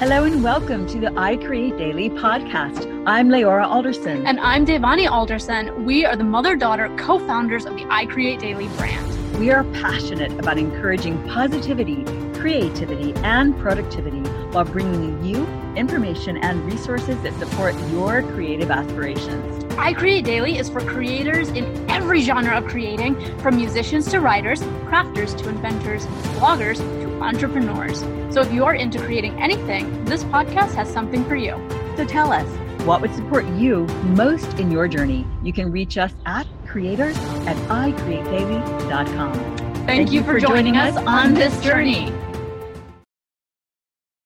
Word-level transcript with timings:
Hello 0.00 0.24
and 0.24 0.42
welcome 0.42 0.88
to 0.88 0.98
the 0.98 1.12
I 1.16 1.36
Create 1.36 1.78
Daily 1.78 2.10
podcast. 2.10 3.04
I'm 3.06 3.28
LeAura 3.28 3.64
Alderson. 3.64 4.26
And 4.26 4.40
I'm 4.40 4.66
Devani 4.66 5.08
Alderson. 5.08 5.84
We 5.84 6.04
are 6.04 6.16
the 6.16 6.24
mother 6.24 6.56
daughter 6.56 6.94
co 6.98 7.20
founders 7.20 7.64
of 7.64 7.76
the 7.76 7.86
I 7.88 8.04
Create 8.06 8.40
Daily 8.40 8.66
brand. 8.76 9.38
We 9.38 9.52
are 9.52 9.62
passionate 9.64 10.32
about 10.32 10.58
encouraging 10.58 11.22
positivity, 11.28 12.04
creativity, 12.34 13.14
and 13.22 13.56
productivity 13.56 14.18
while 14.50 14.64
bringing 14.64 15.24
you 15.24 15.46
information 15.76 16.38
and 16.38 16.64
resources 16.64 17.16
that 17.22 17.32
support 17.38 17.74
your 17.90 18.22
creative 18.32 18.72
aspirations. 18.72 19.64
I 19.78 19.92
Create 19.92 20.24
Daily 20.24 20.58
is 20.58 20.68
for 20.68 20.80
creators 20.80 21.50
in 21.50 21.88
every 21.88 22.20
genre 22.20 22.58
of 22.58 22.66
creating, 22.66 23.14
from 23.38 23.56
musicians 23.56 24.10
to 24.10 24.18
writers, 24.18 24.60
crafters 24.86 25.38
to 25.38 25.48
inventors, 25.48 26.04
bloggers 26.36 26.80
entrepreneurs. 27.24 28.00
So 28.34 28.42
if 28.42 28.52
you 28.52 28.64
are 28.64 28.74
into 28.74 28.98
creating 28.98 29.42
anything, 29.42 30.04
this 30.04 30.24
podcast 30.24 30.74
has 30.74 30.92
something 30.92 31.24
for 31.24 31.36
you. 31.36 31.56
So 31.96 32.04
tell 32.04 32.30
us, 32.32 32.46
what 32.86 33.00
would 33.00 33.14
support 33.14 33.46
you 33.46 33.86
most 34.14 34.58
in 34.58 34.70
your 34.70 34.88
journey? 34.88 35.26
You 35.42 35.52
can 35.52 35.72
reach 35.72 35.96
us 35.96 36.12
at 36.26 36.46
creators 36.66 37.16
at 37.46 37.56
icreatedaily.com. 37.68 39.32
Thank, 39.32 39.86
Thank 39.86 40.12
you, 40.12 40.20
for, 40.20 40.34
for 40.34 40.40
joining, 40.40 40.74
joining 40.74 40.76
us 40.76 40.96
on 41.06 41.32
this 41.34 41.58
journey. 41.62 42.12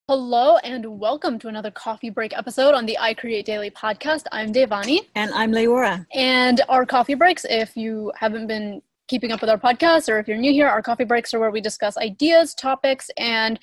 Hello 0.09 0.57
and 0.65 0.99
welcome 0.99 1.39
to 1.39 1.49
another 1.49 1.71
coffee 1.71 2.09
break 2.09 2.35
episode 2.35 2.75
on 2.75 2.87
the 2.87 2.99
I 2.99 3.13
Create 3.13 3.45
Daily 3.45 3.71
podcast. 3.71 4.25
I'm 4.33 4.55
Devani. 4.55 5.01
And 5.15 5.31
I'm 5.35 5.53
LeAura. 5.53 6.07
And 6.15 6.63
our 6.71 6.87
coffee 6.87 7.13
breaks, 7.13 7.45
if 7.51 7.77
you 7.77 8.11
haven't 8.17 8.47
been 8.47 8.81
keeping 9.09 9.33
up 9.33 9.41
with 9.41 9.51
our 9.51 9.59
podcast 9.59 10.09
or 10.09 10.19
if 10.19 10.29
you're 10.29 10.37
new 10.37 10.53
here, 10.53 10.69
our 10.69 10.83
coffee 10.83 11.05
breaks 11.05 11.35
are 11.35 11.41
where 11.41 11.51
we 11.51 11.61
discuss 11.61 11.97
ideas, 11.97 12.55
topics, 12.55 13.11
and 13.17 13.59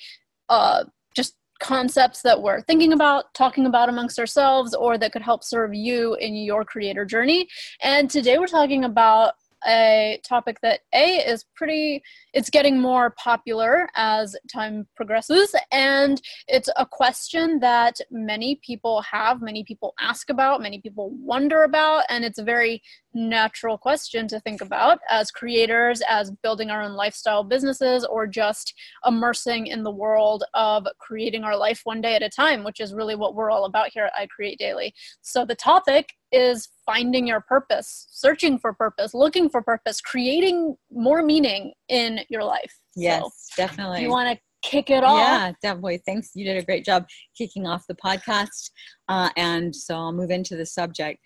uh, 0.48 0.84
just 1.14 1.34
concepts 1.60 2.20
that 2.22 2.40
we're 2.40 2.60
thinking 2.62 2.92
about, 2.92 3.32
talking 3.32 3.66
about 3.66 3.88
amongst 3.88 4.18
ourselves, 4.18 4.74
or 4.74 4.98
that 4.98 5.12
could 5.12 5.22
help 5.22 5.42
serve 5.42 5.72
you 5.72 6.14
in 6.16 6.34
your 6.34 6.64
creator 6.64 7.04
journey. 7.04 7.48
And 7.80 8.10
today 8.10 8.38
we're 8.38 8.46
talking 8.46 8.84
about 8.84 9.34
a 9.66 10.20
topic 10.26 10.58
that 10.62 10.80
a 10.94 11.16
is 11.26 11.44
pretty 11.54 12.02
it's 12.32 12.50
getting 12.50 12.78
more 12.80 13.10
popular 13.10 13.88
as 13.94 14.36
time 14.52 14.86
progresses 14.96 15.54
and 15.72 16.20
it's 16.48 16.68
a 16.76 16.84
question 16.84 17.58
that 17.60 17.96
many 18.10 18.60
people 18.62 19.00
have 19.02 19.40
many 19.40 19.64
people 19.64 19.94
ask 20.00 20.28
about 20.30 20.60
many 20.60 20.80
people 20.80 21.10
wonder 21.10 21.62
about 21.62 22.04
and 22.08 22.24
it's 22.24 22.38
a 22.38 22.44
very 22.44 22.82
natural 23.14 23.78
question 23.78 24.28
to 24.28 24.38
think 24.40 24.60
about 24.60 24.98
as 25.08 25.30
creators 25.30 26.02
as 26.08 26.30
building 26.42 26.70
our 26.70 26.82
own 26.82 26.92
lifestyle 26.92 27.42
businesses 27.42 28.04
or 28.04 28.26
just 28.26 28.74
immersing 29.06 29.68
in 29.68 29.82
the 29.82 29.90
world 29.90 30.44
of 30.52 30.86
creating 30.98 31.44
our 31.44 31.56
life 31.56 31.80
one 31.84 32.00
day 32.00 32.14
at 32.14 32.22
a 32.22 32.28
time 32.28 32.62
which 32.62 32.80
is 32.80 32.92
really 32.92 33.14
what 33.14 33.34
we're 33.34 33.50
all 33.50 33.64
about 33.64 33.88
here 33.92 34.04
at 34.04 34.12
i 34.16 34.26
create 34.26 34.58
daily. 34.58 34.94
So 35.22 35.44
the 35.44 35.54
topic 35.54 36.14
is 36.36 36.68
finding 36.84 37.26
your 37.26 37.40
purpose, 37.40 38.06
searching 38.10 38.58
for 38.58 38.74
purpose, 38.74 39.14
looking 39.14 39.48
for 39.48 39.62
purpose, 39.62 40.00
creating 40.00 40.76
more 40.92 41.22
meaning 41.22 41.72
in 41.88 42.20
your 42.28 42.44
life. 42.44 42.72
Yes, 42.94 43.22
so 43.22 43.30
definitely. 43.56 44.02
You 44.02 44.10
want 44.10 44.36
to 44.36 44.42
kick 44.62 44.90
it 44.90 45.02
off? 45.02 45.18
Yeah, 45.18 45.52
definitely. 45.62 46.02
Thanks. 46.04 46.30
You 46.34 46.44
did 46.44 46.58
a 46.58 46.64
great 46.64 46.84
job 46.84 47.06
kicking 47.36 47.66
off 47.66 47.86
the 47.88 47.94
podcast. 47.94 48.70
Uh, 49.08 49.30
and 49.36 49.74
so 49.74 49.94
I'll 49.94 50.12
move 50.12 50.30
into 50.30 50.56
the 50.56 50.66
subject. 50.66 51.20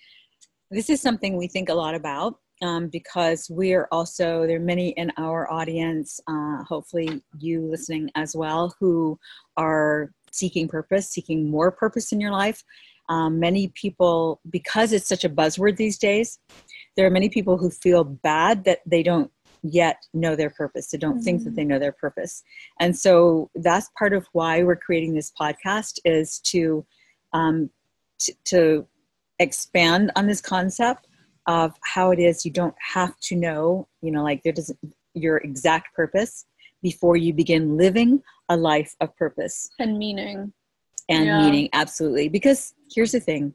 This 0.71 0.89
is 0.89 1.01
something 1.01 1.37
we 1.37 1.49
think 1.49 1.69
a 1.69 1.75
lot 1.75 1.95
about. 1.95 2.37
Um, 2.63 2.89
because 2.89 3.47
we're 3.49 3.89
also 3.91 4.47
there 4.47 4.59
are 4.59 4.61
many 4.61 4.91
in 4.91 5.11
our 5.17 5.51
audience 5.51 6.21
uh, 6.29 6.63
hopefully 6.65 7.23
you 7.39 7.63
listening 7.63 8.11
as 8.17 8.37
well 8.37 8.77
who 8.79 9.19
are 9.57 10.13
seeking 10.31 10.69
purpose 10.69 11.09
seeking 11.09 11.51
more 11.51 11.71
purpose 11.71 12.13
in 12.13 12.21
your 12.21 12.33
life 12.33 12.63
um, 13.11 13.41
many 13.41 13.69
people, 13.75 14.41
because 14.49 14.93
it's 14.93 15.09
such 15.09 15.25
a 15.25 15.29
buzzword 15.29 15.77
these 15.77 15.99
days, 15.99 16.39
there 16.97 17.07
are 17.07 17.11
many 17.11 17.29
people 17.29 17.59
who 17.59 17.69
feel 17.69 18.05
bad 18.05 18.65
that 18.65 18.79
they 18.87 19.03
don't 19.03 19.31
yet 19.63 19.99
know 20.15 20.37
their 20.37 20.51
purpose. 20.51 20.91
They 20.91 20.99
don't 20.99 21.17
mm-hmm. 21.17 21.23
think 21.25 21.43
that 21.43 21.51
mm-hmm. 21.51 21.57
they 21.57 21.65
know 21.65 21.79
their 21.79 21.93
purpose. 21.93 22.43
And 22.79 22.97
so 22.97 23.51
that's 23.57 23.91
part 23.99 24.13
of 24.13 24.27
why 24.33 24.63
we're 24.63 24.77
creating 24.77 25.15
this 25.15 25.33
podcast 25.39 25.99
is 26.05 26.39
to, 26.45 26.87
um, 27.33 27.69
t- 28.19 28.37
to 28.47 28.87
expand 29.39 30.13
on 30.17 30.27
this 30.27 30.41
concept 30.41 31.09
of 31.47 31.73
how 31.85 32.13
it 32.13 32.19
is 32.19 32.45
you 32.45 32.53
don't 32.53 32.75
have 32.95 33.19
to 33.21 33.35
know, 33.35 33.89
you 34.03 34.13
know, 34.13 34.23
like 34.23 34.43
there 34.43 34.53
doesn't 34.53 34.79
your 35.15 35.39
exact 35.39 35.93
purpose 35.95 36.47
before 36.81 37.17
you 37.17 37.33
begin 37.35 37.77
living 37.77 38.23
a 38.49 38.57
life 38.57 38.95
of 39.01 39.15
purpose 39.17 39.69
and 39.81 39.99
meaning 39.99 40.53
and 41.11 41.27
yeah. 41.27 41.43
meaning 41.43 41.69
absolutely. 41.73 42.29
Because 42.29 42.75
here's 42.95 43.13
the 43.13 43.21
thing. 43.21 43.53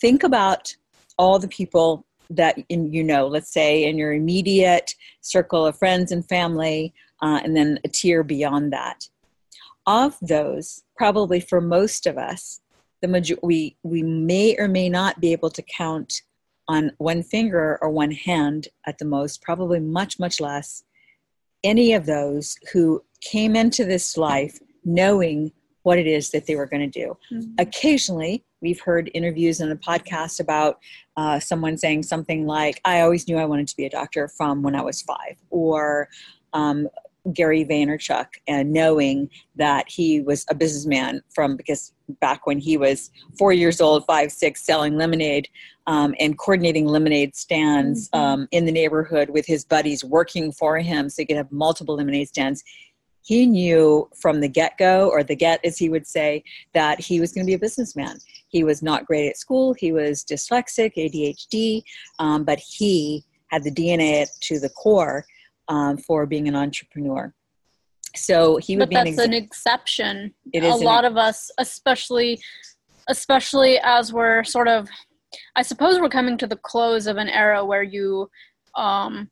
Think 0.00 0.22
about 0.22 0.74
all 1.18 1.38
the 1.38 1.48
people 1.48 2.06
that 2.30 2.58
in, 2.70 2.90
you 2.92 3.04
know 3.04 3.26
let's 3.26 3.52
say 3.52 3.84
in 3.84 3.98
your 3.98 4.14
immediate 4.14 4.94
circle 5.20 5.66
of 5.66 5.76
friends 5.76 6.10
and 6.10 6.26
family 6.26 6.94
uh, 7.22 7.40
and 7.44 7.54
then 7.54 7.78
a 7.84 7.88
tier 7.88 8.22
beyond 8.22 8.72
that. 8.72 9.08
Of 9.86 10.16
those 10.22 10.82
probably 10.96 11.40
for 11.40 11.60
most 11.60 12.06
of 12.06 12.16
us 12.16 12.60
the 13.04 13.08
major- 13.08 13.38
we 13.42 13.76
we 13.82 14.02
may 14.02 14.56
or 14.56 14.66
may 14.66 14.88
not 14.88 15.20
be 15.20 15.32
able 15.32 15.50
to 15.50 15.62
count 15.62 16.22
on 16.68 16.90
one 16.96 17.22
finger 17.22 17.78
or 17.82 17.90
one 17.90 18.10
hand 18.10 18.68
at 18.86 18.96
the 18.96 19.04
most 19.04 19.42
probably 19.42 19.78
much 19.78 20.18
much 20.18 20.40
less 20.40 20.84
any 21.62 21.92
of 21.92 22.06
those 22.06 22.56
who 22.72 23.04
came 23.20 23.54
into 23.54 23.84
this 23.84 24.16
life 24.16 24.58
knowing 24.86 25.52
what 25.84 25.98
it 25.98 26.06
is 26.06 26.30
that 26.30 26.46
they 26.46 26.56
were 26.56 26.66
going 26.66 26.90
to 26.90 27.00
do. 27.00 27.16
Mm-hmm. 27.32 27.52
Occasionally, 27.58 28.44
we've 28.60 28.80
heard 28.80 29.10
interviews 29.14 29.60
in 29.60 29.70
a 29.70 29.76
podcast 29.76 30.40
about 30.40 30.78
uh, 31.16 31.38
someone 31.38 31.78
saying 31.78 32.02
something 32.02 32.46
like, 32.46 32.80
I 32.84 33.00
always 33.00 33.28
knew 33.28 33.36
I 33.36 33.44
wanted 33.44 33.68
to 33.68 33.76
be 33.76 33.84
a 33.84 33.90
doctor 33.90 34.26
from 34.28 34.62
when 34.62 34.74
I 34.74 34.82
was 34.82 35.02
five, 35.02 35.36
or 35.50 36.08
um, 36.54 36.88
Gary 37.32 37.64
Vaynerchuk 37.64 38.26
and 38.46 38.72
knowing 38.72 39.30
that 39.56 39.88
he 39.88 40.20
was 40.20 40.44
a 40.50 40.54
businessman 40.54 41.22
from 41.34 41.56
because 41.56 41.92
back 42.20 42.46
when 42.46 42.58
he 42.58 42.76
was 42.76 43.10
four 43.38 43.52
years 43.52 43.80
old, 43.80 44.04
five, 44.06 44.30
six, 44.30 44.62
selling 44.62 44.96
lemonade 44.96 45.48
um, 45.86 46.14
and 46.20 46.38
coordinating 46.38 46.86
lemonade 46.86 47.34
stands 47.34 48.10
mm-hmm. 48.10 48.24
um, 48.24 48.48
in 48.50 48.66
the 48.66 48.72
neighborhood 48.72 49.30
with 49.30 49.46
his 49.46 49.64
buddies 49.64 50.04
working 50.04 50.52
for 50.52 50.78
him 50.78 51.08
so 51.08 51.22
he 51.22 51.26
could 51.26 51.36
have 51.36 51.50
multiple 51.50 51.96
lemonade 51.96 52.28
stands 52.28 52.62
he 53.24 53.46
knew 53.46 54.08
from 54.14 54.40
the 54.40 54.48
get 54.48 54.76
go, 54.78 55.08
or 55.08 55.24
the 55.24 55.34
get, 55.34 55.64
as 55.64 55.78
he 55.78 55.88
would 55.88 56.06
say, 56.06 56.44
that 56.74 57.00
he 57.00 57.20
was 57.20 57.32
going 57.32 57.44
to 57.44 57.50
be 57.50 57.54
a 57.54 57.58
businessman. 57.58 58.18
He 58.48 58.64
was 58.64 58.82
not 58.82 59.06
great 59.06 59.28
at 59.28 59.38
school, 59.38 59.72
he 59.72 59.92
was 59.92 60.24
dyslexic, 60.24 60.94
ADHD, 60.96 61.82
um, 62.18 62.44
but 62.44 62.58
he 62.60 63.24
had 63.48 63.64
the 63.64 63.70
DNA 63.70 64.26
to 64.42 64.60
the 64.60 64.68
core 64.68 65.24
um, 65.68 65.96
for 65.96 66.26
being 66.26 66.48
an 66.48 66.54
entrepreneur. 66.54 67.32
So 68.14 68.58
he 68.58 68.76
would 68.76 68.90
but 68.90 69.04
be 69.04 69.10
that's 69.10 69.18
an, 69.18 69.18
ex- 69.18 69.24
an 69.24 69.32
exception. 69.32 70.34
It 70.52 70.62
is 70.62 70.80
a 70.80 70.84
lot 70.84 71.04
of 71.04 71.16
us, 71.16 71.50
especially 71.58 72.40
especially 73.08 73.78
as 73.80 74.12
we're 74.12 74.44
sort 74.44 74.68
of 74.68 74.88
I 75.56 75.62
suppose 75.62 75.98
we're 75.98 76.08
coming 76.08 76.38
to 76.38 76.46
the 76.46 76.56
close 76.56 77.06
of 77.06 77.16
an 77.16 77.28
era 77.28 77.64
where 77.64 77.82
you 77.82 78.30
um, 78.76 79.30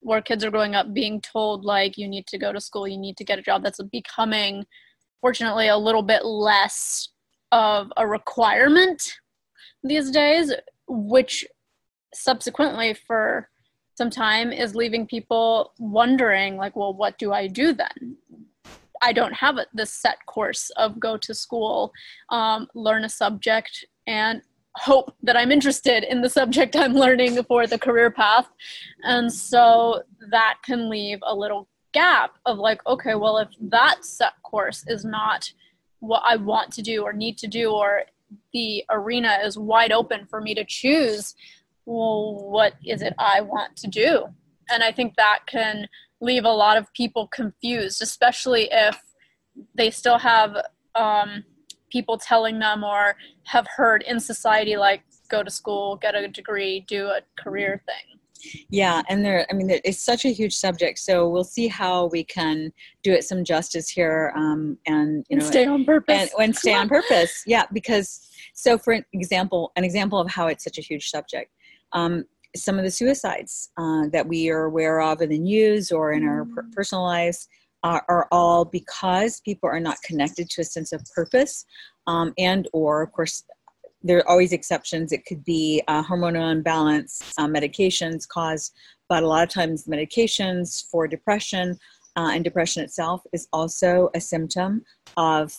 where 0.00 0.22
kids 0.22 0.44
are 0.44 0.50
growing 0.50 0.74
up 0.74 0.92
being 0.94 1.20
told 1.20 1.64
like 1.64 1.98
you 1.98 2.08
need 2.08 2.26
to 2.26 2.38
go 2.38 2.52
to 2.52 2.60
school 2.60 2.86
you 2.86 2.98
need 2.98 3.16
to 3.16 3.24
get 3.24 3.38
a 3.38 3.42
job 3.42 3.62
that's 3.62 3.82
becoming 3.90 4.64
fortunately 5.20 5.68
a 5.68 5.76
little 5.76 6.02
bit 6.02 6.24
less 6.24 7.08
of 7.52 7.92
a 7.96 8.06
requirement 8.06 9.14
these 9.82 10.10
days 10.10 10.52
which 10.86 11.44
subsequently 12.14 12.94
for 12.94 13.48
some 13.96 14.10
time 14.10 14.52
is 14.52 14.74
leaving 14.74 15.06
people 15.06 15.72
wondering 15.78 16.56
like 16.56 16.76
well 16.76 16.94
what 16.94 17.18
do 17.18 17.32
i 17.32 17.46
do 17.46 17.72
then? 17.72 18.16
I 19.00 19.12
don't 19.12 19.32
have 19.32 19.56
this 19.72 19.92
set 19.92 20.18
course 20.26 20.70
of 20.70 20.98
go 20.98 21.16
to 21.18 21.34
school 21.34 21.92
um, 22.30 22.66
learn 22.74 23.04
a 23.04 23.08
subject 23.08 23.84
and 24.06 24.42
hope 24.78 25.14
that 25.22 25.36
I'm 25.36 25.52
interested 25.52 26.04
in 26.04 26.22
the 26.22 26.30
subject 26.30 26.76
I'm 26.76 26.94
learning 26.94 27.42
for 27.44 27.66
the 27.66 27.78
career 27.78 28.10
path. 28.10 28.48
And 29.02 29.32
so 29.32 30.02
that 30.30 30.58
can 30.64 30.88
leave 30.88 31.18
a 31.22 31.34
little 31.34 31.68
gap 31.92 32.36
of 32.46 32.58
like, 32.58 32.84
okay, 32.86 33.14
well, 33.14 33.38
if 33.38 33.48
that 33.60 34.04
set 34.04 34.32
course 34.42 34.84
is 34.86 35.04
not 35.04 35.50
what 36.00 36.22
I 36.24 36.36
want 36.36 36.72
to 36.74 36.82
do 36.82 37.02
or 37.02 37.12
need 37.12 37.38
to 37.38 37.46
do, 37.46 37.72
or 37.72 38.04
the 38.52 38.84
arena 38.90 39.38
is 39.44 39.58
wide 39.58 39.92
open 39.92 40.26
for 40.26 40.40
me 40.40 40.54
to 40.54 40.64
choose, 40.64 41.34
well, 41.86 42.34
what 42.34 42.74
is 42.84 43.02
it 43.02 43.14
I 43.18 43.40
want 43.40 43.76
to 43.76 43.88
do? 43.88 44.26
And 44.70 44.82
I 44.82 44.92
think 44.92 45.16
that 45.16 45.40
can 45.46 45.88
leave 46.20 46.44
a 46.44 46.50
lot 46.50 46.76
of 46.76 46.92
people 46.92 47.26
confused, 47.28 48.02
especially 48.02 48.68
if 48.70 49.00
they 49.74 49.90
still 49.90 50.18
have 50.18 50.56
um, 50.94 51.44
people 51.90 52.18
telling 52.18 52.58
them 52.58 52.84
or 52.84 53.16
have 53.44 53.66
heard 53.76 54.02
in 54.06 54.20
society 54.20 54.76
like 54.76 55.02
go 55.30 55.42
to 55.42 55.50
school 55.50 55.96
get 55.96 56.14
a 56.14 56.28
degree 56.28 56.84
do 56.88 57.06
a 57.06 57.20
career 57.42 57.82
thing 57.86 58.18
Yeah, 58.70 59.02
and 59.08 59.24
there, 59.24 59.46
I 59.50 59.54
mean, 59.54 59.68
it's 59.84 60.02
such 60.02 60.24
a 60.24 60.28
huge 60.28 60.54
subject. 60.54 60.98
So 60.98 61.28
we'll 61.28 61.44
see 61.44 61.68
how 61.68 62.06
we 62.06 62.24
can 62.24 62.72
do 63.02 63.12
it 63.12 63.24
some 63.24 63.44
justice 63.44 63.88
here, 63.88 64.32
um, 64.36 64.78
and 64.86 65.26
you 65.28 65.38
know, 65.38 65.44
stay 65.44 65.66
on 65.66 65.84
purpose. 65.84 66.30
And, 66.32 66.44
and 66.44 66.56
stay 66.56 66.74
on 66.74 66.88
purpose. 66.88 67.42
Yeah, 67.46 67.64
because 67.72 68.28
so 68.54 68.78
for 68.78 68.92
an 68.92 69.04
example, 69.12 69.72
an 69.76 69.84
example 69.84 70.18
of 70.18 70.30
how 70.30 70.48
it's 70.48 70.64
such 70.64 70.78
a 70.78 70.82
huge 70.82 71.10
subject. 71.10 71.50
Um, 71.92 72.24
some 72.56 72.78
of 72.78 72.84
the 72.84 72.90
suicides 72.90 73.70
uh, 73.76 74.08
that 74.12 74.26
we 74.26 74.50
are 74.50 74.64
aware 74.64 75.00
of 75.00 75.20
in 75.20 75.28
the 75.28 75.38
news 75.38 75.92
or 75.92 76.12
in 76.12 76.26
our 76.26 76.44
per- 76.46 76.62
mm. 76.62 76.72
personal 76.72 77.04
lives 77.04 77.46
are, 77.82 78.04
are, 78.08 78.26
all 78.32 78.64
because 78.64 79.40
people 79.40 79.68
are 79.68 79.80
not 79.80 79.96
connected 80.02 80.50
to 80.50 80.60
a 80.60 80.64
sense 80.64 80.92
of 80.92 81.02
purpose 81.14 81.64
um, 82.06 82.34
and 82.38 82.68
or 82.72 83.02
of 83.02 83.12
course 83.12 83.44
there 84.02 84.18
are 84.18 84.28
always 84.28 84.52
exceptions. 84.52 85.10
It 85.10 85.26
could 85.26 85.44
be 85.44 85.82
uh, 85.88 86.04
hormonal 86.04 86.52
imbalance 86.52 87.32
uh, 87.36 87.46
medications 87.46 88.28
cause 88.28 88.72
but 89.08 89.22
a 89.22 89.26
lot 89.26 89.42
of 89.42 89.48
times 89.48 89.86
medications 89.86 90.84
for 90.90 91.08
depression 91.08 91.78
uh, 92.16 92.30
and 92.32 92.44
depression 92.44 92.82
itself 92.82 93.22
is 93.32 93.48
also 93.52 94.10
a 94.14 94.20
symptom 94.20 94.84
of 95.16 95.56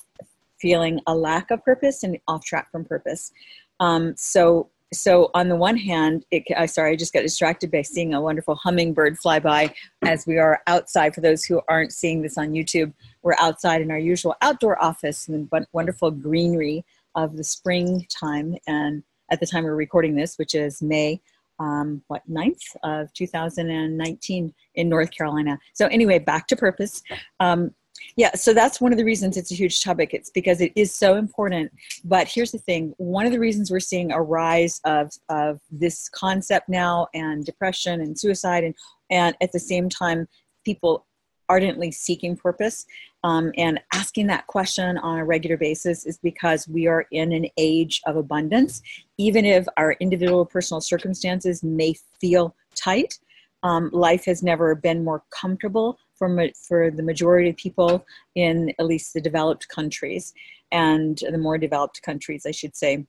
feeling 0.60 1.00
a 1.08 1.16
lack 1.16 1.52
of 1.52 1.64
purpose 1.64 2.04
and 2.04 2.18
off 2.28 2.44
track 2.44 2.70
from 2.72 2.86
purpose. 2.86 3.32
Um, 3.80 4.14
so 4.18 4.70
so 4.94 5.30
on 5.34 5.50
the 5.50 5.56
one 5.56 5.78
hand, 5.78 6.26
it, 6.32 6.44
I 6.58 6.66
sorry, 6.66 6.94
I 6.94 6.96
just 6.96 7.14
got 7.14 7.22
distracted 7.22 7.72
by 7.72 7.84
seeing 7.84 8.14
a 8.14 8.22
wonderful 8.22 8.56
hummingbird 8.56 9.18
fly 9.20 9.40
by 9.40 9.74
as 10.04 10.26
we 10.26 10.38
are 10.38 10.62
outside. 10.68 11.14
For 11.14 11.22
those 11.22 11.44
who 11.46 11.62
aren't 11.68 11.94
seeing 11.94 12.22
this 12.22 12.38
on 12.38 12.50
YouTube, 12.50 12.94
we're 13.22 13.36
outside 13.40 13.82
in 13.82 13.92
our 13.92 14.00
usual 14.00 14.36
outdoor 14.42 14.82
office 14.82 15.28
in 15.28 15.48
the 15.52 15.68
wonderful 15.74 16.12
greenery 16.12 16.84
of 17.16 17.38
the 17.38 17.44
springtime. 17.44 18.56
And 18.68 19.04
at 19.32 19.40
the 19.40 19.46
time 19.46 19.64
we're 19.64 19.76
recording 19.76 20.16
this, 20.16 20.38
which 20.38 20.56
is 20.56 20.82
May, 20.82 21.22
um, 21.60 22.02
what 22.08 22.24
9th 22.30 22.76
of 22.84 23.14
2019 23.14 24.54
in 24.76 24.90
North 24.90 25.12
Carolina. 25.12 25.60
So 25.74 25.88
anyway, 25.88 26.20
back 26.20 26.48
to 26.48 26.56
purpose. 26.56 27.04
Um, 27.40 27.76
yeah, 28.16 28.34
so 28.36 28.54
that's 28.54 28.82
one 28.82 28.92
of 28.92 28.98
the 28.98 29.06
reasons 29.06 29.38
it's 29.38 29.52
a 29.52 29.56
huge 29.56 29.84
topic. 29.84 30.14
It's 30.14 30.30
because 30.30 30.62
it 30.62 30.72
is 30.76 30.94
so 30.94 31.16
important. 31.16 31.72
But 32.04 32.28
here's 32.28 32.52
the 32.52 32.58
thing 32.58 32.94
one 32.98 33.26
of 33.26 33.32
the 33.32 33.40
reasons 33.40 33.72
we're 33.72 33.80
seeing 33.80 34.12
a 34.12 34.22
rise 34.22 34.82
of, 34.86 35.12
of 35.30 35.60
this 35.72 36.10
concept 36.10 36.70
now 36.70 37.08
and 37.14 37.46
depression 37.46 38.02
and 38.02 38.20
suicide, 38.20 38.64
and, 38.64 38.76
and 39.10 39.36
at 39.42 39.52
the 39.52 39.60
same 39.60 39.90
time, 39.90 40.28
people 40.66 41.06
ardently 41.48 41.92
seeking 41.92 42.36
purpose 42.36 42.86
um, 43.24 43.52
and 43.58 43.80
asking 43.94 44.28
that 44.28 44.46
question 44.48 44.98
on 45.00 45.18
a 45.18 45.26
regular 45.26 45.58
basis 45.58 46.06
is 46.06 46.20
because 46.20 46.68
we 46.68 46.88
are 46.88 47.06
in 47.12 47.32
an 47.32 47.48
age 47.58 48.02
of 48.06 48.16
abundance. 48.16 48.82
Even 49.18 49.46
if 49.46 49.66
our 49.78 49.94
individual 49.94 50.46
personal 50.46 50.80
circumstances 50.80 51.64
may 51.64 51.96
feel 52.22 52.56
tight, 52.76 53.18
um, 53.64 53.90
life 53.92 54.24
has 54.26 54.42
never 54.42 54.76
been 54.76 55.04
more 55.04 55.24
comfortable 55.32 55.98
for, 56.20 56.50
for 56.68 56.92
the 56.92 57.02
majority 57.02 57.50
of 57.50 57.58
people 57.58 58.06
in 58.36 58.72
at 58.78 58.86
least 58.86 59.14
the 59.14 59.22
developed 59.22 59.68
countries 59.70 60.34
and 60.72 61.18
the 61.32 61.38
more 61.38 61.58
developed 61.58 62.02
countries, 62.04 62.46
I 62.46 62.52
should 62.52 62.76
say. 62.76 63.06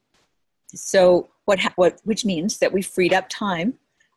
So, 0.68 1.28
what, 1.44 1.60
what 1.74 2.00
which 2.04 2.24
means 2.24 2.58
that 2.58 2.72
we 2.72 2.80
freed 2.80 3.12
up 3.12 3.28
time 3.28 3.74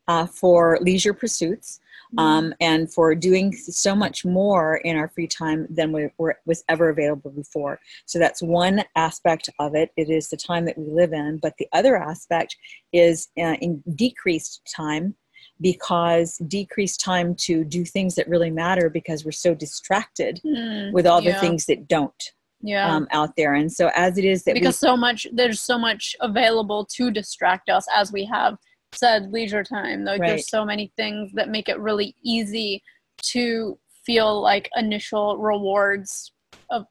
uh, 0.07 0.28
for 0.28 0.78
leisure 0.81 1.13
pursuits 1.13 1.80
mm-hmm. 2.13 2.19
um, 2.19 2.54
and 2.60 2.94
for 2.94 3.16
doing 3.16 3.54
so 3.54 3.95
much 3.95 4.24
more 4.24 4.78
in 4.78 4.96
our 4.96 5.07
free 5.10 5.28
time 5.28 5.68
than 5.69 5.92
we, 5.92 6.10
were, 6.18 6.38
was 6.46 6.63
ever 6.69 6.89
available 6.89 7.31
before. 7.31 7.80
So 8.06 8.19
that's 8.19 8.42
one 8.42 8.84
aspect 8.96 9.50
of 9.60 9.75
it. 9.75 9.92
It 9.98 10.10
is 10.10 10.30
the 10.30 10.38
time 10.38 10.66
that 10.66 10.78
we 10.78 10.86
live 10.86 11.13
in, 11.13 11.38
but 11.38 11.57
the 11.57 11.68
other 11.74 11.98
aspect 11.98 12.56
is 12.92 13.30
uh, 13.38 13.56
in 13.62 13.84
decreased 13.96 14.62
time 14.75 15.16
because 15.63 16.38
decreased 16.48 17.00
time 17.00 17.33
to 17.33 17.63
do 17.63 17.86
things 17.86 18.15
that 18.15 18.27
really 18.27 18.51
matter 18.51 18.89
because 18.89 19.24
we're 19.24 19.31
so 19.31 19.56
distracted 19.56 20.42
mm, 20.45 20.92
with 20.92 21.07
all 21.07 21.21
yeah. 21.21 21.31
the 21.33 21.39
things 21.39 21.65
that 21.65 21.88
don't 21.88 22.33
yeah. 22.65 22.95
Um, 22.95 23.07
out 23.12 23.36
there 23.36 23.56
and 23.56 23.69
so 23.69 23.89
as 23.94 24.18
it 24.18 24.24
is 24.24 24.44
that 24.44 24.54
because 24.54 24.81
we, 24.81 24.88
so 24.88 24.95
much 24.95 25.27
there's 25.33 25.60
so 25.60 25.77
much 25.77 26.15
available 26.21 26.86
to 26.95 27.12
distract 27.12 27.69
us 27.69 27.86
as 27.94 28.13
we 28.13 28.24
have 28.24 28.57
said 28.94 29.33
leisure 29.33 29.65
time 29.65 30.06
like 30.06 30.21
right. 30.21 30.30
there's 30.30 30.50
so 30.50 30.63
many 30.63 30.89
things 30.95 31.33
that 31.33 31.50
make 31.50 31.68
it 31.68 31.77
really 31.80 32.15
easy 32.24 32.81
to 33.18 33.77
feel 34.06 34.42
like 34.42 34.69
initial 34.77 35.38
rewards 35.38 36.31
of 36.69 36.86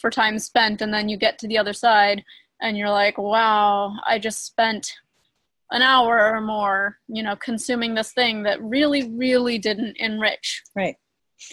for 0.00 0.08
time 0.08 0.38
spent 0.38 0.80
and 0.80 0.92
then 0.92 1.06
you 1.06 1.18
get 1.18 1.38
to 1.38 1.48
the 1.48 1.58
other 1.58 1.74
side 1.74 2.24
and 2.62 2.78
you're 2.78 2.88
like 2.88 3.18
wow 3.18 3.92
i 4.06 4.18
just 4.18 4.46
spent 4.46 4.90
an 5.70 5.82
hour 5.82 6.32
or 6.32 6.40
more, 6.40 6.98
you 7.08 7.22
know, 7.22 7.36
consuming 7.36 7.94
this 7.94 8.12
thing 8.12 8.42
that 8.42 8.62
really, 8.62 9.08
really 9.10 9.58
didn't 9.58 9.96
enrich. 9.98 10.62
Right. 10.74 10.96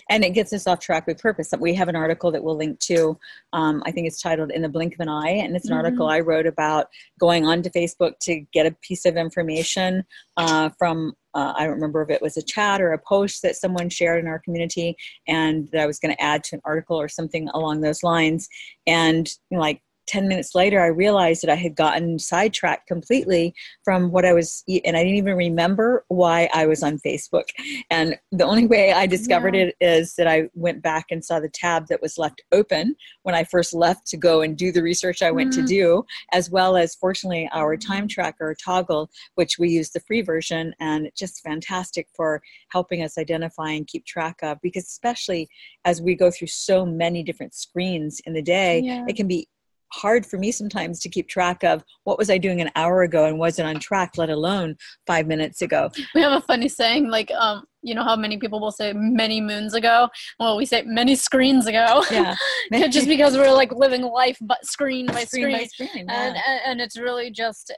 And 0.10 0.24
it 0.24 0.32
gets 0.32 0.52
us 0.54 0.68
off 0.68 0.80
track 0.80 1.08
with 1.08 1.22
purpose. 1.22 1.54
We 1.58 1.74
have 1.76 1.88
an 1.88 1.96
article 1.96 2.32
that 2.32 2.44
we'll 2.44 2.58
link 2.58 2.80
to. 2.82 3.18
Um, 3.54 3.82
I 3.86 3.92
think 3.92 4.08
it's 4.08 4.22
titled 4.22 4.52
"In 4.52 4.62
the 4.62 4.70
Blink 4.70 4.94
of 4.94 5.00
an 5.00 5.10
Eye," 5.10 5.30
and 5.30 5.56
it's 5.56 5.66
an 5.66 5.76
mm-hmm. 5.76 5.86
article 5.86 6.10
I 6.10 6.20
wrote 6.20 6.46
about 6.46 6.88
going 7.20 7.46
onto 7.46 7.70
Facebook 7.70 8.20
to 8.24 8.42
get 8.52 8.66
a 8.66 8.76
piece 8.82 9.06
of 9.06 9.16
information 9.16 10.04
uh, 10.36 10.70
from. 10.78 11.14
Uh, 11.34 11.54
I 11.56 11.66
don't 11.66 11.76
remember 11.76 12.02
if 12.02 12.10
it 12.10 12.22
was 12.22 12.36
a 12.36 12.42
chat 12.42 12.82
or 12.82 12.94
a 12.94 13.00
post 13.00 13.44
that 13.44 13.56
someone 13.56 13.90
shared 13.90 14.20
in 14.20 14.28
our 14.28 14.40
community, 14.40 14.98
and 15.28 15.70
that 15.72 15.82
I 15.82 15.86
was 15.86 16.00
going 16.00 16.16
to 16.16 16.22
add 16.22 16.44
to 16.46 16.58
an 16.58 16.62
article 16.66 17.00
or 17.00 17.08
something 17.08 17.48
along 17.54 17.82
those 17.82 18.04
lines. 18.04 18.50
And 18.86 19.28
you 19.50 19.58
know, 19.58 19.62
like 19.62 19.82
10 20.08 20.28
minutes 20.28 20.56
later, 20.56 20.82
I 20.82 20.88
realized 20.88 21.42
that 21.44 21.50
I 21.50 21.56
had 21.56 21.76
gotten 21.76 22.18
sidetracked 22.18 22.88
completely 22.88 23.54
from 23.84 24.12
what 24.12 24.26
I 24.26 24.34
was, 24.34 24.64
and 24.68 24.96
I 24.98 25.04
didn't 25.04 25.18
even 25.18 25.36
remember 25.36 26.06
why 26.08 26.50
I 26.54 26.66
was 26.66 26.82
on 26.82 27.00
Facebook. 27.00 27.50
And 27.90 28.18
the 28.32 28.46
only 28.46 28.68
way 28.68 28.94
I 28.94 29.06
discovered 29.06 29.56
yeah. 29.56 29.66
it 29.66 29.76
is 29.82 30.16
that 30.16 30.28
I 30.28 30.50
went 30.54 30.82
back 30.82 31.06
and 31.12 31.24
saw 31.24 31.40
the 31.40 31.50
tab 31.50 31.88
that 31.88 32.02
was 32.02 32.18
left 32.18 32.42
open 32.52 32.96
when 33.24 33.36
I 33.36 33.44
first 33.44 33.74
left 33.74 34.08
to 34.08 34.18
go 34.18 34.42
and 34.42 34.58
do 34.58 34.72
the 34.72 34.82
research 34.82 35.22
I 35.22 35.32
went 35.32 35.54
mm. 35.54 35.58
to 35.58 35.66
do, 35.66 36.06
as 36.34 36.50
well 36.50 36.78
as, 36.78 36.96
fortunately, 36.96 37.50
our 37.54 37.76
time 37.78 38.08
tracker, 38.08 38.56
Toggl, 38.66 39.08
which 39.36 39.60
we 39.60 39.70
use 39.70 39.90
the 39.90 40.00
free 40.00 40.22
version, 40.22 40.74
and 40.80 41.10
just 41.16 41.42
fantastic 41.42 42.08
for 42.16 42.42
helping 42.70 43.04
us 43.04 43.18
identify 43.18 43.72
and 43.72 43.88
keep 43.88 44.06
track 44.06 44.38
of, 44.42 44.60
because 44.62 44.86
especially 44.86 45.50
as 45.86 46.02
we 46.02 46.16
go 46.16 46.32
through 46.32 46.48
so 46.48 46.86
many 46.86 47.24
different 47.24 47.54
screens 47.54 48.22
in 48.26 48.34
the 48.34 48.42
day, 48.42 48.80
yeah. 48.80 49.06
it 49.08 49.16
can 49.16 49.28
be 49.28 49.48
hard 49.94 50.26
for 50.26 50.38
me 50.38 50.52
sometimes 50.52 51.00
to 51.02 51.10
keep 51.10 51.28
track 51.28 51.64
of 51.64 51.84
what 52.04 52.18
was 52.18 52.30
I 52.30 52.38
doing 52.38 52.62
an 52.62 52.72
hour 52.76 53.04
ago 53.04 53.26
and 53.26 53.40
wasn't 53.40 53.68
on 53.68 53.80
track, 53.80 54.18
let 54.18 54.30
alone 54.30 54.76
five 55.06 55.28
minutes 55.28 55.62
ago. 55.62 55.90
We 56.16 56.22
have 56.22 56.32
a 56.32 56.42
funny 56.42 56.68
saying, 56.68 57.10
like, 57.10 57.30
um, 57.32 57.66
you 57.84 57.94
know 57.94 58.04
how 58.04 58.16
many 58.16 58.38
people 58.38 58.60
will 58.60 58.72
say 58.72 58.92
many 58.94 59.40
moons 59.40 59.74
ago? 59.74 60.10
Well, 60.40 60.58
we 60.58 60.66
say 60.66 60.82
many 60.84 61.16
screens 61.16 61.68
ago. 61.68 62.04
Yeah. 62.10 62.36
just 62.90 63.08
because 63.08 63.38
we're 63.38 63.52
like 63.52 63.72
living 63.72 64.02
life 64.02 64.38
but 64.42 64.66
screen 64.66 65.06
by 65.06 65.26
screen. 65.26 65.44
screen, 65.44 65.58
by 65.58 65.66
screen 65.66 66.06
yeah. 66.08 66.28
and, 66.28 66.38
and 66.66 66.82
it's 66.82 66.98
really 66.98 67.30
just 67.30 67.72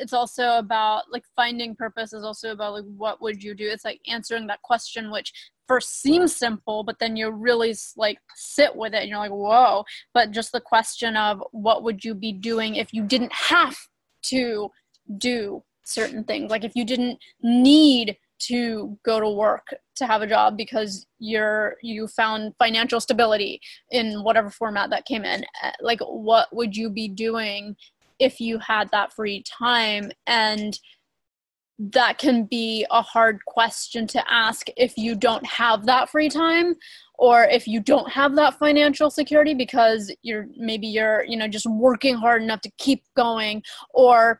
it's 0.00 0.12
also 0.12 0.58
about 0.58 1.04
like 1.12 1.24
finding 1.36 1.76
purpose 1.76 2.12
is 2.12 2.24
also 2.24 2.52
about 2.52 2.72
like 2.72 2.84
what 2.96 3.20
would 3.20 3.42
you 3.42 3.54
do? 3.54 3.68
It's 3.68 3.84
like 3.84 4.00
answering 4.08 4.46
that 4.46 4.62
question 4.62 5.10
which 5.10 5.32
first 5.68 6.00
seems 6.00 6.34
simple 6.34 6.82
but 6.82 6.98
then 6.98 7.16
you 7.16 7.30
really 7.30 7.74
like 7.96 8.18
sit 8.34 8.74
with 8.74 8.94
it 8.94 9.02
and 9.02 9.08
you're 9.08 9.18
like 9.18 9.30
whoa. 9.30 9.84
But 10.14 10.30
just 10.30 10.52
the 10.52 10.60
question 10.60 11.16
of 11.16 11.42
what 11.52 11.82
would 11.84 12.04
you 12.04 12.14
be 12.14 12.32
doing 12.32 12.76
if 12.76 12.92
you 12.92 13.04
didn't 13.04 13.32
have 13.32 13.76
to 14.24 14.70
do 15.18 15.62
certain 15.84 16.24
things? 16.24 16.50
Like 16.50 16.64
if 16.64 16.72
you 16.74 16.84
didn't 16.84 17.18
need 17.42 18.16
to 18.40 18.98
go 19.04 19.20
to 19.20 19.28
work 19.28 19.66
to 19.96 20.06
have 20.06 20.22
a 20.22 20.26
job 20.26 20.56
because 20.56 21.06
you're 21.18 21.76
you 21.82 22.08
found 22.08 22.54
financial 22.58 23.00
stability 23.00 23.60
in 23.90 24.24
whatever 24.24 24.50
format 24.50 24.88
that 24.88 25.04
came 25.04 25.24
in 25.24 25.44
eh, 25.62 25.72
like 25.82 26.00
what 26.00 26.48
would 26.52 26.74
you 26.74 26.88
be 26.88 27.06
doing 27.06 27.76
if 28.20 28.38
you 28.38 28.58
had 28.58 28.88
that 28.90 29.12
free 29.12 29.42
time 29.42 30.10
and 30.26 30.78
that 31.78 32.18
can 32.18 32.44
be 32.44 32.86
a 32.90 33.00
hard 33.00 33.42
question 33.46 34.06
to 34.06 34.22
ask 34.30 34.66
if 34.76 34.98
you 34.98 35.14
don't 35.14 35.46
have 35.46 35.86
that 35.86 36.10
free 36.10 36.28
time 36.28 36.74
or 37.18 37.44
if 37.44 37.66
you 37.66 37.80
don't 37.80 38.10
have 38.10 38.36
that 38.36 38.58
financial 38.58 39.10
security 39.10 39.54
because 39.54 40.14
you're 40.20 40.46
maybe 40.58 40.86
you're 40.86 41.24
you 41.24 41.38
know 41.38 41.48
just 41.48 41.64
working 41.66 42.14
hard 42.14 42.42
enough 42.42 42.60
to 42.60 42.70
keep 42.76 43.02
going 43.16 43.62
or 43.94 44.38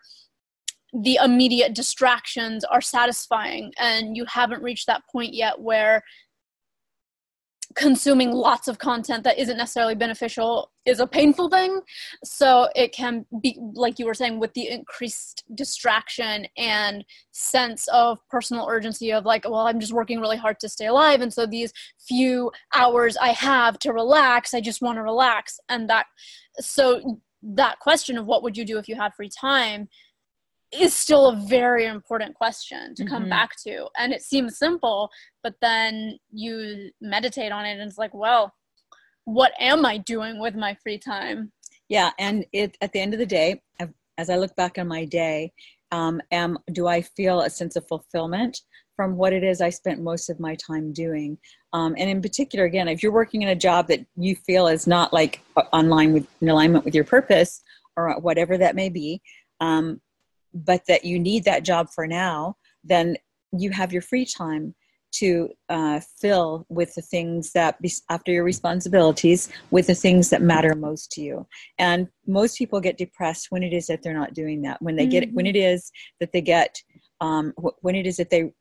the 1.03 1.19
immediate 1.23 1.75
distractions 1.75 2.63
are 2.65 2.83
satisfying 2.83 3.73
and 3.79 4.17
you 4.17 4.27
haven't 4.27 4.63
reached 4.63 4.87
that 4.87 5.03
point 5.11 5.33
yet 5.33 5.59
where 5.59 6.03
consuming 7.77 8.33
lots 8.33 8.69
of 8.69 8.79
content 8.79 9.23
that 9.25 9.39
isn't 9.39 9.57
necessarily 9.57 9.95
beneficial 9.95 10.71
is 10.87 10.99
a 10.99 11.07
painful 11.07 11.49
thing. 11.49 11.81
So 12.25 12.69
it 12.75 12.93
can 12.93 13.27
be, 13.41 13.57
like 13.75 13.99
you 13.99 14.07
were 14.07 14.15
saying, 14.15 14.41
with 14.41 14.55
the 14.55 14.69
increased 14.69 15.45
distraction 15.55 16.47
and 16.57 17.05
sense 17.31 17.87
of 17.89 18.19
personal 18.29 18.67
urgency 18.69 19.13
of 19.13 19.25
like, 19.25 19.49
well, 19.49 19.67
I'm 19.67 19.79
just 19.79 19.93
working 19.93 20.21
really 20.21 20.37
hard 20.37 20.59
to 20.61 20.69
stay 20.69 20.87
alive. 20.87 21.21
And 21.21 21.33
so 21.33 21.47
these 21.47 21.73
few 21.99 22.51
hours 22.75 23.17
I 23.17 23.29
have 23.29 23.79
to 23.81 23.93
relax, 23.93 24.53
I 24.53 24.61
just 24.61 24.83
want 24.83 24.97
to 24.97 25.03
relax. 25.03 25.61
And 25.69 25.89
that, 25.91 26.07
so 26.59 27.21
that 27.43 27.79
question 27.79 28.19
of 28.19 28.27
what 28.27 28.43
would 28.43 28.57
you 28.57 28.65
do 28.65 28.79
if 28.79 28.89
you 28.89 28.97
had 28.97 29.15
free 29.15 29.31
time 29.31 29.89
is 30.73 30.95
still 30.95 31.29
a 31.29 31.37
very 31.37 31.87
important 31.87 32.35
question 32.35 32.95
to 32.95 33.05
come 33.05 33.23
mm-hmm. 33.23 33.31
back 33.31 33.57
to. 33.65 33.89
And 33.99 34.13
it 34.13 34.23
seems 34.23 34.59
simple, 34.59 35.11
but 35.43 35.55
then 35.61 36.19
you 36.31 36.91
meditate 37.01 37.53
on 37.53 37.65
it 37.65 37.73
and 37.73 37.83
it's 37.83 37.99
like, 37.99 38.15
well, 38.15 38.55
what 39.25 39.53
am 39.59 39.85
I 39.85 39.99
doing 39.99 40.41
with 40.41 40.55
my 40.55 40.77
free 40.83 40.99
time? 40.99 41.53
Yeah, 41.89 42.11
and 42.19 42.45
it 42.53 42.77
at 42.81 42.93
the 42.93 43.01
end 43.01 43.15
of 43.15 43.19
the 43.19 43.27
day, 43.27 43.63
as 44.19 44.31
I 44.31 44.37
look 44.37 44.55
back 44.55 44.79
on 44.79 44.87
my 44.87 45.05
day, 45.05 45.53
um, 45.93 46.21
am 46.31 46.59
do 46.73 46.87
I 46.87 47.03
feel 47.03 47.41
a 47.41 47.51
sense 47.51 47.75
of 47.75 47.87
fulfillment 47.89 48.61
from 48.95 49.17
what 49.17 49.33
it 49.33 49.43
is 49.43 49.61
I 49.61 49.71
spent 49.71 50.01
most 50.01 50.31
of 50.31 50.39
my 50.39 50.55
time 50.55 50.93
doing? 50.93 51.39
Um, 51.73 51.95
and 51.99 52.09
in 52.09 52.23
particular, 52.23 52.65
again, 52.65 52.87
if 52.87 53.03
you're 53.03 53.13
working 53.13 53.43
in 53.43 53.49
a 53.49 53.57
job 53.57 53.89
that 53.89 54.05
you 54.17 54.37
feel 54.37 54.69
is 54.69 54.87
not 54.87 55.13
like 55.13 55.41
online 55.73 56.13
with 56.13 56.27
in 56.41 56.49
alignment 56.49 56.85
with 56.85 56.95
your 56.95 57.05
purpose 57.05 57.63
or 57.97 58.21
whatever 58.21 58.57
that 58.59 58.77
may 58.77 58.89
be, 58.89 59.21
um, 59.61 60.01
but 60.53 60.83
that 60.89 61.05
you 61.05 61.19
need 61.19 61.45
that 61.45 61.65
job 61.65 61.89
for 61.95 62.07
now, 62.07 62.57
then 62.85 63.17
you 63.53 63.71
have 63.71 63.93
your 63.93 64.03
free 64.03 64.25
time 64.25 64.75
to 65.13 65.49
uh, 65.69 66.01
fill 66.21 66.65
with 66.69 66.95
the 66.95 67.03
things 67.03 67.53
that 67.53 67.81
be, 67.81 67.91
after 68.11 68.33
your 68.33 68.45
responsibilities 68.45 69.49
with 69.71 69.87
the 69.87 69.95
things 69.95 70.31
that 70.31 70.43
matter 70.43 70.75
most 70.75 71.11
to 71.11 71.21
you 71.21 71.47
and 71.79 72.07
most 72.27 72.57
people 72.57 72.81
get 72.81 72.97
depressed 72.97 73.49
when 73.51 73.63
it 73.63 73.73
is 73.73 73.87
that 73.87 74.03
they're 74.03 74.15
not 74.15 74.35
doing 74.35 74.63
that 74.63 74.81
when 74.81 74.95
they 74.95 75.05
mm-hmm. 75.05 75.11
get 75.11 75.33
when 75.35 75.47
it 75.47 75.57
is 75.57 75.91
that 76.21 76.33
they 76.33 76.41
get 76.41 76.81
um, 77.21 77.53
when 77.81 77.97
it 77.97 78.07
is 78.07 78.17
that 78.17 78.31
they 78.31 78.53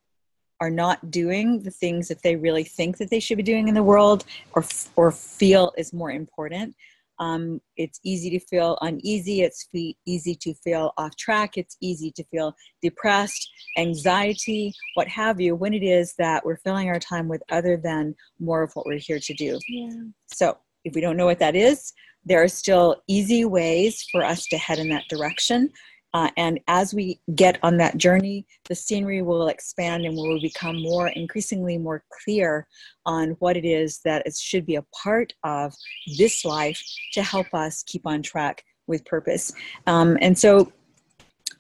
are 0.60 0.72
not 0.72 1.12
doing 1.12 1.62
the 1.62 1.72
things 1.72 2.08
that 2.08 2.22
they 2.24 2.36
really 2.36 2.64
think 2.64 2.98
that 2.98 3.10
they 3.10 3.20
should 3.20 3.38
be 3.38 3.44
doing 3.44 3.68
in 3.68 3.76
the 3.76 3.84
world 3.84 4.26
or 4.54 4.66
or 4.96 5.12
feel 5.12 5.72
is 5.78 5.94
more 5.94 6.12
important 6.12 6.76
um, 7.20 7.60
it's 7.76 8.00
easy 8.04 8.30
to 8.32 8.40
feel 8.40 8.78
uneasy. 8.82 9.42
It's 9.42 9.68
fe- 9.72 9.98
easy 10.06 10.36
to 10.42 10.54
feel 10.56 10.94
off 10.98 11.16
track. 11.18 11.58
It's 11.58 11.76
easy 11.82 12.12
to 12.12 12.24
feel 12.26 12.56
depressed, 12.82 13.50
anxiety, 13.78 14.74
what 14.96 15.08
have 15.08 15.40
you, 15.40 15.56
when 15.56 15.74
it 15.74 15.84
is 15.84 16.14
that 16.18 16.46
we're 16.46 16.58
filling 16.58 16.88
our 16.90 17.00
time 17.00 17.28
with 17.28 17.44
other 17.52 17.78
than 17.78 18.16
more 18.40 18.64
of 18.64 18.72
what 18.74 18.86
we're 18.86 19.00
here 19.00 19.20
to 19.20 19.34
do. 19.34 19.60
Yeah. 19.68 19.90
So, 20.28 20.58
if 20.86 20.96
we 20.96 21.02
don't 21.02 21.18
know 21.18 21.26
what 21.26 21.40
that 21.40 21.58
is, 21.58 21.92
there 22.24 22.42
are 22.42 22.48
still 22.48 23.02
easy 23.08 23.44
ways 23.44 24.06
for 24.12 24.24
us 24.24 24.46
to 24.48 24.58
head 24.58 24.80
in 24.80 24.90
that 24.90 25.04
direction. 25.10 25.70
Uh, 26.14 26.30
and 26.38 26.60
as 26.68 26.94
we 26.94 27.20
get 27.36 27.60
on 27.62 27.78
that 27.78 27.98
journey, 27.98 28.46
the 28.68 28.76
scenery 28.76 29.22
will 29.22 29.48
expand 29.48 30.06
and 30.06 30.16
will 30.16 30.42
become 30.42 30.82
more 30.82 31.10
increasingly 31.10 31.78
more 31.78 32.04
clear 32.24 32.68
on 33.06 33.32
what 33.40 33.56
it 33.56 33.66
is 33.66 34.00
that 34.04 34.24
it 34.26 34.36
should 34.36 34.66
be 34.66 34.76
a 34.76 34.86
part 35.04 35.34
of 35.44 35.74
this 36.18 36.44
life 36.44 36.82
to 37.14 37.22
help 37.22 37.48
us 37.54 37.84
keep 37.84 38.08
on 38.08 38.24
track 38.24 38.64
with 38.88 39.06
purpose. 39.06 39.52
Um, 39.86 40.18
and 40.22 40.38
so, 40.38 40.72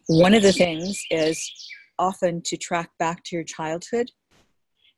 one 0.07 0.33
of 0.33 0.41
the 0.41 0.51
things 0.51 0.99
is 1.11 1.51
often 1.99 2.41
to 2.41 2.57
track 2.57 2.89
back 2.97 3.23
to 3.25 3.35
your 3.35 3.43
childhood 3.43 4.09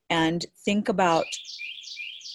and 0.09 0.45
think 0.63 0.87
about 0.87 1.25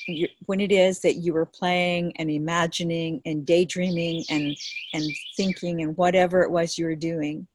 you, 0.07 0.29
when 0.47 0.61
it 0.61 0.73
is 0.73 1.01
that 1.01 1.17
you 1.17 1.33
were 1.33 1.47
playing 1.47 2.13
and 2.17 2.31
imagining 2.31 3.21
and 3.25 3.47
daydreaming 3.47 4.25
and 4.31 4.57
and 4.95 5.05
thinking 5.37 5.83
and 5.83 5.97
whatever 5.97 6.43
it 6.43 6.51
was 6.51 6.79
you 6.79 6.85
were 6.85 6.95
doing 6.95 7.47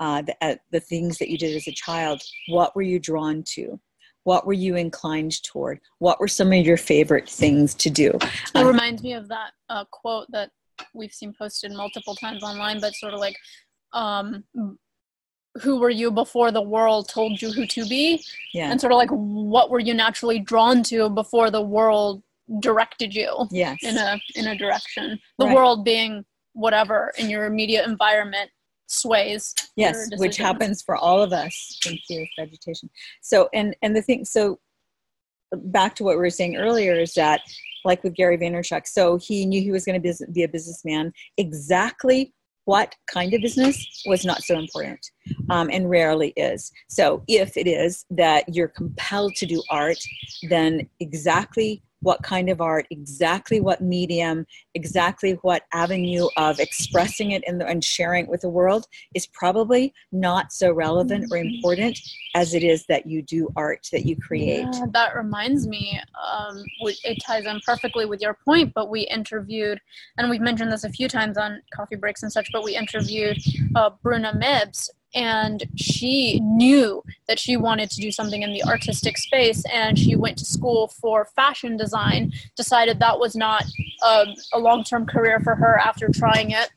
uh, 0.00 0.22
the, 0.22 0.36
uh, 0.40 0.56
the 0.70 0.80
things 0.80 1.18
that 1.18 1.30
you 1.30 1.38
did 1.38 1.54
as 1.54 1.68
a 1.68 1.72
child 1.72 2.20
what 2.48 2.74
were 2.74 2.82
you 2.82 2.98
drawn 2.98 3.42
to? 3.54 3.78
What 4.24 4.46
were 4.46 4.52
you 4.52 4.76
inclined 4.76 5.42
toward? 5.42 5.80
What 5.98 6.20
were 6.20 6.28
some 6.28 6.52
of 6.52 6.64
your 6.64 6.76
favorite 6.76 7.28
things 7.28 7.74
to 7.74 7.90
do? 7.90 8.10
It 8.10 8.30
um, 8.54 8.66
reminds 8.66 9.02
me 9.02 9.14
of 9.14 9.28
that 9.28 9.50
uh, 9.68 9.84
quote 9.90 10.26
that 10.30 10.50
we've 10.94 11.12
seen 11.12 11.34
posted 11.36 11.72
multiple 11.72 12.14
times 12.14 12.42
online 12.42 12.80
but 12.80 12.94
sort 12.94 13.14
of 13.14 13.20
like 13.20 13.36
um, 13.92 14.44
who 15.60 15.78
were 15.78 15.90
you 15.90 16.10
before 16.10 16.50
the 16.50 16.62
world 16.62 17.08
told 17.08 17.40
you 17.42 17.52
who 17.52 17.66
to 17.66 17.86
be 17.86 18.22
yeah. 18.54 18.70
and 18.70 18.80
sort 18.80 18.92
of 18.92 18.96
like 18.96 19.10
what 19.10 19.70
were 19.70 19.80
you 19.80 19.92
naturally 19.92 20.38
drawn 20.38 20.82
to 20.82 21.10
before 21.10 21.50
the 21.50 21.60
world 21.60 22.22
directed 22.60 23.14
you 23.14 23.46
yes. 23.50 23.78
in 23.82 23.96
a 23.96 24.20
in 24.34 24.46
a 24.48 24.56
direction 24.56 25.18
the 25.38 25.46
right. 25.46 25.54
world 25.54 25.84
being 25.84 26.24
whatever 26.54 27.12
in 27.18 27.30
your 27.30 27.44
immediate 27.44 27.86
environment 27.86 28.50
sways 28.86 29.54
yes 29.76 30.08
which 30.16 30.36
happens 30.36 30.82
for 30.82 30.96
all 30.96 31.22
of 31.22 31.32
us 31.32 31.78
thank 31.82 32.00
you 32.08 32.26
vegetation 32.38 32.90
so 33.22 33.48
and 33.54 33.74
and 33.82 33.96
the 33.96 34.02
thing 34.02 34.24
so 34.24 34.58
back 35.52 35.94
to 35.94 36.04
what 36.04 36.16
we 36.16 36.22
were 36.22 36.30
saying 36.30 36.56
earlier 36.56 36.94
is 36.94 37.14
that 37.14 37.40
like 37.84 38.02
with 38.02 38.14
gary 38.14 38.36
vaynerchuk 38.36 38.86
so 38.86 39.16
he 39.16 39.46
knew 39.46 39.62
he 39.62 39.70
was 39.70 39.84
going 39.84 40.00
to 40.00 40.26
be 40.32 40.42
a 40.42 40.48
businessman 40.48 41.10
exactly 41.38 42.34
what 42.64 42.94
kind 43.06 43.34
of 43.34 43.40
business 43.40 44.02
was 44.06 44.24
not 44.24 44.42
so 44.42 44.58
important 44.58 45.04
um, 45.50 45.68
and 45.72 45.90
rarely 45.90 46.32
is. 46.36 46.70
So, 46.88 47.22
if 47.28 47.56
it 47.56 47.66
is 47.66 48.04
that 48.10 48.44
you're 48.54 48.68
compelled 48.68 49.34
to 49.36 49.46
do 49.46 49.62
art, 49.70 49.98
then 50.48 50.88
exactly 51.00 51.82
what 52.02 52.22
kind 52.22 52.48
of 52.48 52.60
art, 52.60 52.86
exactly 52.90 53.60
what 53.60 53.80
medium, 53.80 54.44
exactly 54.74 55.32
what 55.42 55.62
avenue 55.72 56.28
of 56.36 56.60
expressing 56.60 57.30
it 57.30 57.42
the, 57.46 57.66
and 57.66 57.82
sharing 57.82 58.24
it 58.24 58.30
with 58.30 58.42
the 58.42 58.48
world 58.48 58.86
is 59.14 59.26
probably 59.26 59.94
not 60.10 60.52
so 60.52 60.72
relevant 60.72 61.26
or 61.30 61.38
important 61.38 61.98
as 62.34 62.54
it 62.54 62.62
is 62.62 62.84
that 62.86 63.06
you 63.06 63.22
do 63.22 63.48
art, 63.56 63.88
that 63.92 64.04
you 64.04 64.16
create. 64.16 64.66
Yeah, 64.72 64.86
that 64.92 65.14
reminds 65.16 65.66
me, 65.66 66.00
um, 66.22 66.62
it 67.04 67.18
ties 67.24 67.46
in 67.46 67.60
perfectly 67.64 68.04
with 68.04 68.20
your 68.20 68.36
point, 68.44 68.72
but 68.74 68.90
we 68.90 69.02
interviewed, 69.02 69.80
and 70.18 70.28
we've 70.28 70.40
mentioned 70.40 70.72
this 70.72 70.84
a 70.84 70.90
few 70.90 71.08
times 71.08 71.38
on 71.38 71.62
coffee 71.74 71.96
breaks 71.96 72.22
and 72.22 72.32
such, 72.32 72.50
but 72.52 72.64
we 72.64 72.76
interviewed 72.76 73.38
uh, 73.74 73.90
Bruna 74.02 74.32
Mebs, 74.34 74.90
and 75.14 75.64
she 75.76 76.40
knew 76.40 77.02
that 77.28 77.38
she 77.38 77.56
wanted 77.56 77.90
to 77.90 78.00
do 78.00 78.10
something 78.10 78.42
in 78.42 78.52
the 78.52 78.62
artistic 78.64 79.18
space 79.18 79.62
and 79.72 79.98
she 79.98 80.16
went 80.16 80.38
to 80.38 80.44
school 80.44 80.88
for 81.00 81.26
fashion 81.36 81.76
design 81.76 82.32
decided 82.56 82.98
that 82.98 83.18
was 83.18 83.34
not 83.34 83.64
a, 84.02 84.26
a 84.54 84.58
long-term 84.58 85.06
career 85.06 85.40
for 85.40 85.54
her 85.54 85.78
after 85.78 86.08
trying 86.08 86.50
it. 86.50 86.70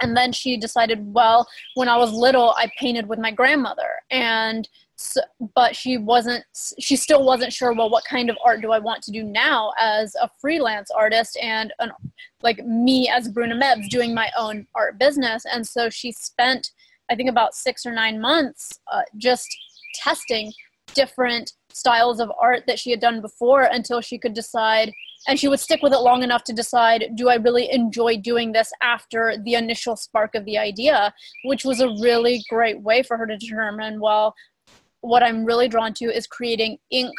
And 0.00 0.16
then 0.16 0.32
she 0.32 0.56
decided 0.56 1.12
well 1.14 1.46
when 1.74 1.88
i 1.88 1.96
was 1.96 2.12
little 2.12 2.54
i 2.56 2.70
painted 2.78 3.06
with 3.06 3.18
my 3.18 3.30
grandmother 3.30 3.90
and 4.10 4.68
so, 4.98 5.20
but 5.54 5.76
she 5.76 5.98
wasn't 5.98 6.42
she 6.78 6.96
still 6.96 7.22
wasn't 7.22 7.52
sure 7.52 7.74
well 7.74 7.90
what 7.90 8.02
kind 8.04 8.30
of 8.30 8.38
art 8.42 8.62
do 8.62 8.72
i 8.72 8.78
want 8.78 9.02
to 9.02 9.10
do 9.10 9.22
now 9.22 9.74
as 9.78 10.14
a 10.14 10.30
freelance 10.40 10.90
artist 10.90 11.36
and 11.42 11.74
an, 11.80 11.92
like 12.42 12.64
me 12.64 13.08
as 13.08 13.28
bruna 13.28 13.54
Mebs 13.54 13.88
doing 13.88 14.14
my 14.14 14.30
own 14.38 14.66
art 14.74 14.98
business. 14.98 15.44
And 15.52 15.66
so 15.66 15.90
she 15.90 16.12
spent 16.12 16.70
I 17.10 17.14
think 17.14 17.30
about 17.30 17.54
six 17.54 17.86
or 17.86 17.92
nine 17.92 18.20
months 18.20 18.80
uh, 18.92 19.02
just 19.16 19.48
testing 19.94 20.52
different 20.94 21.52
styles 21.72 22.20
of 22.20 22.30
art 22.40 22.64
that 22.66 22.78
she 22.78 22.90
had 22.90 23.00
done 23.00 23.20
before 23.20 23.68
until 23.70 24.00
she 24.00 24.18
could 24.18 24.34
decide 24.34 24.92
and 25.28 25.38
she 25.38 25.48
would 25.48 25.60
stick 25.60 25.82
with 25.82 25.92
it 25.92 25.98
long 25.98 26.22
enough 26.22 26.44
to 26.44 26.52
decide 26.52 27.04
do 27.16 27.28
i 27.28 27.34
really 27.34 27.70
enjoy 27.70 28.16
doing 28.16 28.52
this 28.52 28.70
after 28.82 29.36
the 29.44 29.54
initial 29.54 29.96
spark 29.96 30.34
of 30.34 30.44
the 30.44 30.56
idea? 30.56 31.12
Which 31.44 31.64
was 31.64 31.80
a 31.80 31.88
really 32.00 32.42
great 32.48 32.80
way 32.80 33.02
for 33.02 33.16
her 33.16 33.26
to 33.26 33.36
determine 33.36 34.00
well 34.00 34.34
what 35.00 35.22
i'm 35.22 35.44
really 35.44 35.68
drawn 35.68 35.92
to 35.94 36.06
is 36.06 36.26
creating 36.26 36.78
ink 36.90 37.12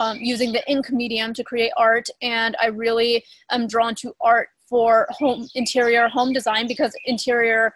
um, 0.00 0.18
using 0.20 0.52
the 0.52 0.68
ink 0.68 0.90
medium 0.90 1.32
to 1.34 1.44
create 1.44 1.72
art 1.76 2.08
and 2.22 2.56
i 2.60 2.66
really 2.66 3.24
am 3.50 3.66
drawn 3.66 3.94
to 3.96 4.12
art 4.20 4.48
for 4.68 5.06
home 5.10 5.46
interior 5.54 6.08
home 6.08 6.32
design 6.32 6.66
because 6.66 6.92
interior 7.04 7.72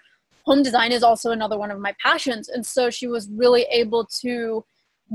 home 0.46 0.62
design 0.62 0.92
is 0.92 1.02
also 1.02 1.32
another 1.32 1.58
one 1.58 1.70
of 1.70 1.80
my 1.80 1.94
passions. 2.02 2.48
And 2.48 2.64
so 2.64 2.90
she 2.90 3.06
was 3.06 3.28
really 3.30 3.62
able 3.70 4.06
to 4.20 4.64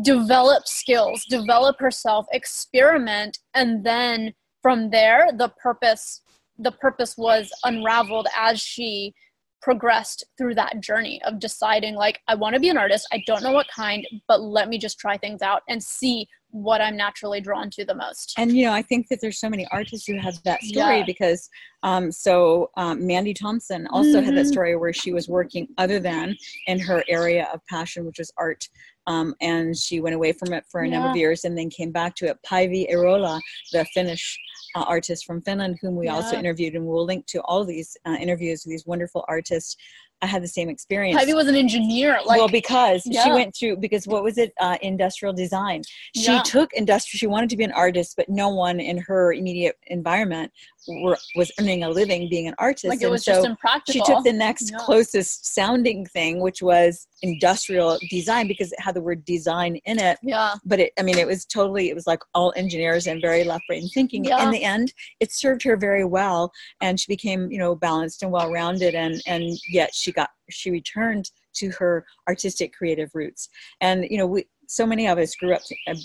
develop 0.03 0.67
skills, 0.67 1.25
develop 1.29 1.79
herself, 1.79 2.25
experiment, 2.31 3.39
and 3.53 3.83
then 3.83 4.33
from 4.61 4.89
there 4.91 5.29
the 5.33 5.49
purpose 5.61 6.21
the 6.59 6.71
purpose 6.71 7.17
was 7.17 7.51
unraveled 7.63 8.27
as 8.37 8.61
she 8.61 9.13
progressed 9.61 10.23
through 10.37 10.53
that 10.53 10.79
journey 10.79 11.21
of 11.23 11.39
deciding 11.39 11.95
like 11.95 12.19
I 12.27 12.35
want 12.35 12.53
to 12.53 12.59
be 12.59 12.69
an 12.69 12.77
artist. 12.77 13.07
I 13.11 13.23
don't 13.25 13.43
know 13.43 13.51
what 13.51 13.67
kind, 13.75 14.05
but 14.27 14.41
let 14.41 14.69
me 14.69 14.77
just 14.77 14.99
try 14.99 15.17
things 15.17 15.41
out 15.41 15.61
and 15.69 15.81
see 15.81 16.27
what 16.51 16.81
I'm 16.81 16.95
naturally 16.95 17.41
drawn 17.41 17.69
to 17.71 17.85
the 17.85 17.95
most. 17.95 18.33
And 18.37 18.55
you 18.55 18.65
know, 18.65 18.73
I 18.73 18.81
think 18.81 19.07
that 19.09 19.19
there's 19.21 19.39
so 19.39 19.49
many 19.49 19.67
artists 19.71 20.05
who 20.05 20.17
have 20.17 20.41
that 20.43 20.61
story 20.61 20.99
yeah. 20.99 21.05
because 21.05 21.49
um, 21.83 22.11
so 22.11 22.69
um, 22.77 23.05
Mandy 23.05 23.33
Thompson 23.33 23.87
also 23.87 24.09
mm-hmm. 24.09 24.25
had 24.25 24.35
that 24.35 24.41
mm-hmm. 24.41 24.51
story 24.51 24.75
where 24.75 24.93
she 24.93 25.13
was 25.13 25.27
working 25.27 25.67
other 25.77 25.99
than 25.99 26.35
in 26.67 26.79
her 26.79 27.03
area 27.07 27.47
of 27.53 27.61
passion, 27.67 28.05
which 28.05 28.19
was 28.19 28.31
art. 28.37 28.67
Um, 29.07 29.33
and 29.41 29.75
she 29.75 29.99
went 29.99 30.15
away 30.15 30.31
from 30.31 30.53
it 30.53 30.63
for 30.69 30.81
a 30.81 30.87
yeah. 30.87 30.93
number 30.93 31.09
of 31.09 31.15
years 31.15 31.43
and 31.43 31.57
then 31.57 31.69
came 31.69 31.91
back 31.91 32.15
to 32.17 32.27
it. 32.27 32.37
Päivi 32.45 32.91
Eerola, 32.91 33.39
the 33.71 33.83
Finnish 33.93 34.37
uh, 34.75 34.83
artist 34.83 35.25
from 35.25 35.41
Finland, 35.41 35.79
whom 35.81 35.95
we 35.95 36.05
yeah. 36.05 36.13
also 36.13 36.37
interviewed, 36.37 36.75
and 36.75 36.85
we'll 36.85 37.05
link 37.05 37.25
to 37.27 37.41
all 37.41 37.65
these 37.65 37.97
uh, 38.05 38.11
interviews 38.19 38.63
with 38.63 38.71
these 38.71 38.85
wonderful 38.85 39.25
artists 39.27 39.75
I 40.21 40.27
had 40.27 40.43
the 40.43 40.47
same 40.47 40.69
experience. 40.69 41.19
Päivi 41.19 41.35
was 41.35 41.47
an 41.47 41.55
engineer. 41.55 42.19
Like, 42.25 42.37
well, 42.37 42.47
because 42.47 43.01
yeah. 43.05 43.23
she 43.23 43.31
went 43.31 43.55
through 43.55 43.77
because 43.77 44.07
what 44.07 44.23
was 44.23 44.37
it? 44.37 44.53
Uh, 44.59 44.77
industrial 44.81 45.33
design. 45.33 45.81
She 46.15 46.31
yeah. 46.31 46.43
took 46.43 46.73
industrial. 46.73 47.17
She 47.17 47.27
wanted 47.27 47.49
to 47.49 47.57
be 47.57 47.63
an 47.63 47.71
artist, 47.71 48.15
but 48.15 48.29
no 48.29 48.49
one 48.49 48.79
in 48.79 48.97
her 48.99 49.33
immediate 49.33 49.77
environment 49.87 50.51
were, 50.87 51.17
was 51.35 51.51
earning 51.59 51.83
a 51.83 51.89
living 51.89 52.29
being 52.29 52.47
an 52.47 52.55
artist. 52.57 52.85
Like 52.85 53.01
it 53.01 53.09
was 53.09 53.23
so 53.23 53.33
just 53.33 53.47
impractical. 53.47 54.05
She 54.05 54.13
took 54.13 54.23
the 54.23 54.33
next 54.33 54.71
yeah. 54.71 54.77
closest 54.79 55.53
sounding 55.53 56.05
thing, 56.05 56.39
which 56.39 56.61
was 56.61 57.07
industrial 57.21 57.99
design 58.09 58.47
because 58.47 58.71
it 58.71 58.79
had 58.79 58.95
the 58.95 59.01
word 59.01 59.23
design 59.25 59.77
in 59.85 59.99
it. 59.99 60.17
Yeah. 60.21 60.55
But 60.65 60.79
it, 60.79 60.93
I 60.99 61.03
mean, 61.03 61.17
it 61.17 61.27
was 61.27 61.45
totally, 61.45 61.89
it 61.89 61.95
was 61.95 62.07
like 62.07 62.21
all 62.33 62.53
engineers 62.55 63.07
and 63.07 63.21
very 63.21 63.43
left 63.43 63.63
brain 63.67 63.87
thinking. 63.89 64.25
Yeah. 64.25 64.43
In 64.43 64.51
the 64.51 64.63
end, 64.63 64.93
it 65.19 65.31
served 65.31 65.63
her 65.63 65.77
very 65.77 66.05
well, 66.05 66.51
and 66.81 66.99
she 66.99 67.11
became, 67.11 67.51
you 67.51 67.57
know, 67.57 67.75
balanced 67.75 68.23
and 68.23 68.31
well 68.31 68.51
rounded, 68.51 68.95
and 68.95 69.21
and 69.25 69.57
yet 69.69 69.93
she 69.93 70.11
got 70.11 70.29
she 70.49 70.71
returned 70.71 71.31
to 71.53 71.69
her 71.71 72.05
artistic 72.27 72.73
creative 72.73 73.11
roots. 73.13 73.49
And 73.81 74.05
you 74.09 74.17
know, 74.17 74.27
we 74.27 74.45
so 74.71 74.85
many 74.85 75.05
of 75.05 75.17
us 75.17 75.35
grew 75.35 75.53
up 75.53 75.61
uh, 75.87 75.95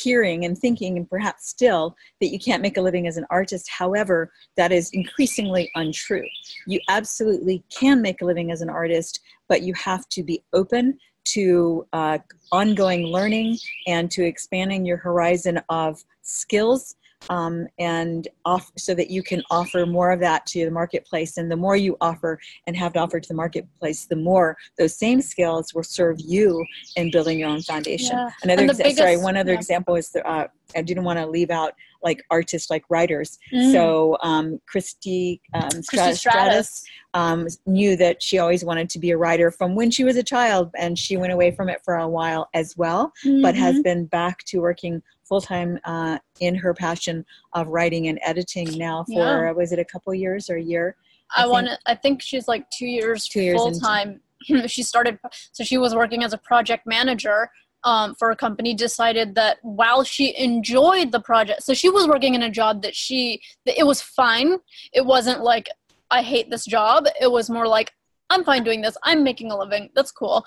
hearing 0.00 0.44
and 0.44 0.56
thinking, 0.56 0.96
and 0.96 1.10
perhaps 1.10 1.48
still, 1.48 1.96
that 2.20 2.28
you 2.28 2.38
can't 2.38 2.62
make 2.62 2.76
a 2.76 2.80
living 2.80 3.08
as 3.08 3.16
an 3.16 3.26
artist. 3.28 3.68
However, 3.68 4.32
that 4.56 4.70
is 4.70 4.90
increasingly 4.92 5.68
untrue. 5.74 6.24
You 6.68 6.78
absolutely 6.88 7.64
can 7.76 8.00
make 8.00 8.22
a 8.22 8.24
living 8.24 8.52
as 8.52 8.60
an 8.60 8.70
artist, 8.70 9.18
but 9.48 9.62
you 9.62 9.74
have 9.74 10.08
to 10.10 10.22
be 10.22 10.44
open 10.52 10.96
to 11.24 11.84
uh, 11.92 12.18
ongoing 12.52 13.06
learning 13.06 13.58
and 13.88 14.08
to 14.12 14.24
expanding 14.24 14.84
your 14.84 14.98
horizon 14.98 15.60
of 15.68 16.00
skills 16.22 16.94
um, 17.30 17.66
and 17.78 18.28
off 18.44 18.70
so 18.76 18.94
that 18.94 19.10
you 19.10 19.22
can 19.22 19.42
offer 19.50 19.86
more 19.86 20.10
of 20.10 20.20
that 20.20 20.46
to 20.46 20.64
the 20.64 20.70
marketplace. 20.70 21.36
And 21.36 21.50
the 21.50 21.56
more 21.56 21.76
you 21.76 21.96
offer 22.00 22.38
and 22.66 22.76
have 22.76 22.92
to 22.94 23.00
offer 23.00 23.20
to 23.20 23.28
the 23.28 23.34
marketplace, 23.34 24.06
the 24.06 24.16
more 24.16 24.56
those 24.78 24.96
same 24.96 25.20
skills 25.20 25.74
will 25.74 25.82
serve 25.82 26.20
you 26.20 26.64
in 26.96 27.10
building 27.10 27.38
your 27.38 27.48
own 27.48 27.62
foundation. 27.62 28.16
Yeah. 28.16 28.30
Another 28.42 28.66
exa- 28.66 28.78
biggest, 28.78 28.98
sorry, 28.98 29.16
one 29.16 29.36
other 29.36 29.52
yeah. 29.52 29.58
example 29.58 29.96
is 29.96 30.10
the, 30.10 30.26
uh, 30.26 30.46
I 30.76 30.82
didn't 30.82 31.04
want 31.04 31.18
to 31.18 31.26
leave 31.26 31.50
out 31.50 31.74
like 32.04 32.22
artists, 32.30 32.70
like 32.70 32.84
writers. 32.88 33.38
Mm. 33.52 33.72
So 33.72 34.16
um, 34.22 34.60
Christy, 34.68 35.40
um, 35.54 35.62
Christy 35.70 35.88
Stratus, 35.88 36.20
Stratus 36.20 36.84
um, 37.14 37.46
knew 37.66 37.96
that 37.96 38.22
she 38.22 38.38
always 38.38 38.64
wanted 38.64 38.90
to 38.90 38.98
be 38.98 39.10
a 39.10 39.16
writer 39.16 39.50
from 39.50 39.74
when 39.74 39.90
she 39.90 40.04
was 40.04 40.16
a 40.16 40.22
child, 40.22 40.70
and 40.76 40.98
she 40.98 41.16
went 41.16 41.32
away 41.32 41.50
from 41.50 41.68
it 41.68 41.80
for 41.84 41.96
a 41.96 42.08
while 42.08 42.48
as 42.54 42.76
well, 42.76 43.12
mm-hmm. 43.24 43.42
but 43.42 43.54
has 43.56 43.74
mm-hmm. 43.74 43.82
been 43.82 44.06
back 44.06 44.44
to 44.44 44.60
working 44.60 45.02
full 45.24 45.40
time 45.40 45.80
uh, 45.84 46.18
in 46.40 46.54
her 46.54 46.74
passion 46.74 47.24
of 47.54 47.68
writing 47.68 48.08
and 48.08 48.20
editing 48.22 48.76
now 48.76 49.04
for 49.04 49.46
yeah. 49.46 49.50
was 49.50 49.72
it 49.72 49.78
a 49.78 49.84
couple 49.84 50.14
years 50.14 50.50
or 50.50 50.56
a 50.56 50.62
year? 50.62 50.96
I, 51.34 51.44
I 51.44 51.46
want 51.46 51.66
to. 51.66 51.78
I 51.86 51.94
think 51.94 52.22
she's 52.22 52.46
like 52.46 52.68
two 52.70 52.86
years, 52.86 53.26
two 53.26 53.40
years 53.40 53.56
full 53.56 53.72
time. 53.72 54.20
she 54.66 54.82
started, 54.82 55.18
so 55.52 55.64
she 55.64 55.78
was 55.78 55.94
working 55.94 56.22
as 56.22 56.32
a 56.32 56.38
project 56.38 56.86
manager 56.86 57.50
um, 57.84 58.14
for 58.14 58.30
a 58.30 58.36
company. 58.36 58.74
Decided 58.74 59.34
that 59.36 59.58
while 59.62 60.04
she 60.04 60.36
enjoyed 60.36 61.12
the 61.12 61.20
project, 61.20 61.62
so 61.62 61.74
she 61.74 61.88
was 61.88 62.08
working 62.08 62.34
in 62.34 62.42
a 62.42 62.50
job 62.50 62.82
that 62.82 62.94
she 62.94 63.40
that 63.66 63.78
it 63.78 63.86
was 63.86 64.00
fine. 64.00 64.58
It 64.92 65.04
wasn't 65.04 65.42
like 65.42 65.68
I 66.10 66.22
hate 66.22 66.50
this 66.50 66.64
job. 66.64 67.06
It 67.20 67.30
was 67.30 67.48
more 67.48 67.66
like 67.66 67.92
I'm 68.30 68.44
fine 68.44 68.64
doing 68.64 68.80
this. 68.80 68.96
I'm 69.02 69.22
making 69.22 69.50
a 69.50 69.58
living. 69.58 69.90
That's 69.94 70.12
cool. 70.12 70.44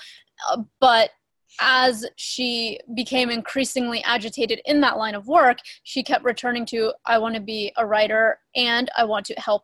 Uh, 0.49 0.63
but 0.79 1.11
as 1.59 2.05
she 2.17 2.79
became 2.93 3.29
increasingly 3.29 4.03
agitated 4.03 4.61
in 4.65 4.81
that 4.81 4.97
line 4.97 5.15
of 5.15 5.27
work, 5.27 5.57
she 5.83 6.03
kept 6.03 6.23
returning 6.23 6.65
to, 6.67 6.93
I 7.05 7.17
want 7.17 7.35
to 7.35 7.41
be 7.41 7.71
a 7.77 7.85
writer 7.85 8.39
and 8.55 8.89
I 8.97 9.05
want 9.05 9.25
to 9.27 9.33
help 9.35 9.63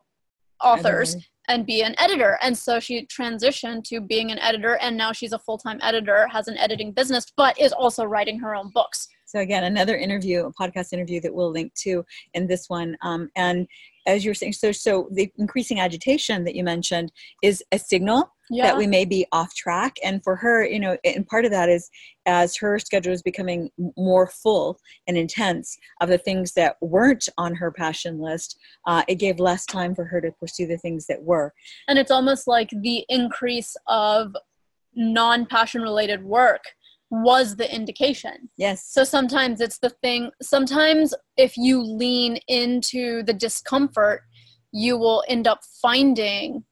authors 0.62 1.16
and 1.48 1.66
be 1.66 1.82
an 1.82 1.94
editor. 1.98 2.38
And 2.42 2.56
so 2.56 2.80
she 2.80 3.06
transitioned 3.06 3.84
to 3.84 4.00
being 4.00 4.30
an 4.30 4.38
editor, 4.38 4.76
and 4.80 4.96
now 4.96 5.12
she's 5.12 5.32
a 5.32 5.38
full 5.38 5.58
time 5.58 5.78
editor, 5.82 6.26
has 6.28 6.48
an 6.48 6.56
editing 6.58 6.92
business, 6.92 7.26
but 7.36 7.58
is 7.60 7.72
also 7.72 8.04
writing 8.04 8.38
her 8.40 8.54
own 8.54 8.70
books. 8.74 9.08
So, 9.26 9.40
again, 9.40 9.64
another 9.64 9.96
interview, 9.96 10.46
a 10.46 10.52
podcast 10.52 10.92
interview 10.92 11.20
that 11.22 11.34
we'll 11.34 11.50
link 11.50 11.74
to 11.82 12.04
in 12.34 12.46
this 12.46 12.68
one. 12.68 12.96
Um, 13.02 13.30
and 13.36 13.66
as 14.06 14.24
you're 14.24 14.34
saying, 14.34 14.52
so 14.52 14.70
so 14.72 15.08
the 15.12 15.30
increasing 15.38 15.80
agitation 15.80 16.44
that 16.44 16.54
you 16.54 16.62
mentioned 16.62 17.10
is 17.42 17.62
a 17.72 17.78
signal 17.78 18.33
yeah. 18.50 18.64
that 18.64 18.76
we 18.76 18.86
may 18.86 19.04
be 19.04 19.26
off 19.32 19.54
track. 19.54 19.96
And 20.04 20.22
for 20.22 20.36
her, 20.36 20.64
you 20.64 20.80
know, 20.80 20.96
and 21.04 21.26
part 21.26 21.44
of 21.44 21.50
that 21.50 21.68
is 21.68 21.90
as 22.26 22.56
her 22.56 22.78
schedule 22.78 23.12
is 23.12 23.22
becoming 23.22 23.70
more 23.96 24.26
full 24.26 24.78
and 25.06 25.16
intense 25.16 25.76
of 26.00 26.08
the 26.08 26.18
things 26.18 26.52
that 26.52 26.76
weren't 26.80 27.28
on 27.38 27.54
her 27.54 27.70
passion 27.70 28.20
list, 28.20 28.58
uh, 28.86 29.02
it 29.08 29.16
gave 29.16 29.38
less 29.40 29.66
time 29.66 29.94
for 29.94 30.04
her 30.04 30.20
to 30.20 30.32
pursue 30.32 30.66
the 30.66 30.78
things 30.78 31.06
that 31.06 31.22
were. 31.22 31.52
And 31.88 31.98
it's 31.98 32.10
almost 32.10 32.46
like 32.46 32.70
the 32.70 33.04
increase 33.08 33.76
of 33.86 34.34
non-passion 34.94 35.82
related 35.82 36.22
work 36.22 36.62
was 37.10 37.56
the 37.56 37.72
indication. 37.72 38.48
Yes. 38.56 38.86
So 38.88 39.04
sometimes 39.04 39.60
it's 39.60 39.78
the 39.78 39.90
thing, 39.90 40.30
sometimes 40.42 41.14
if 41.36 41.56
you 41.56 41.80
lean 41.80 42.38
into 42.48 43.22
the 43.22 43.34
discomfort, 43.34 44.22
you 44.72 44.98
will 44.98 45.22
end 45.28 45.46
up 45.46 45.60
finding 45.80 46.64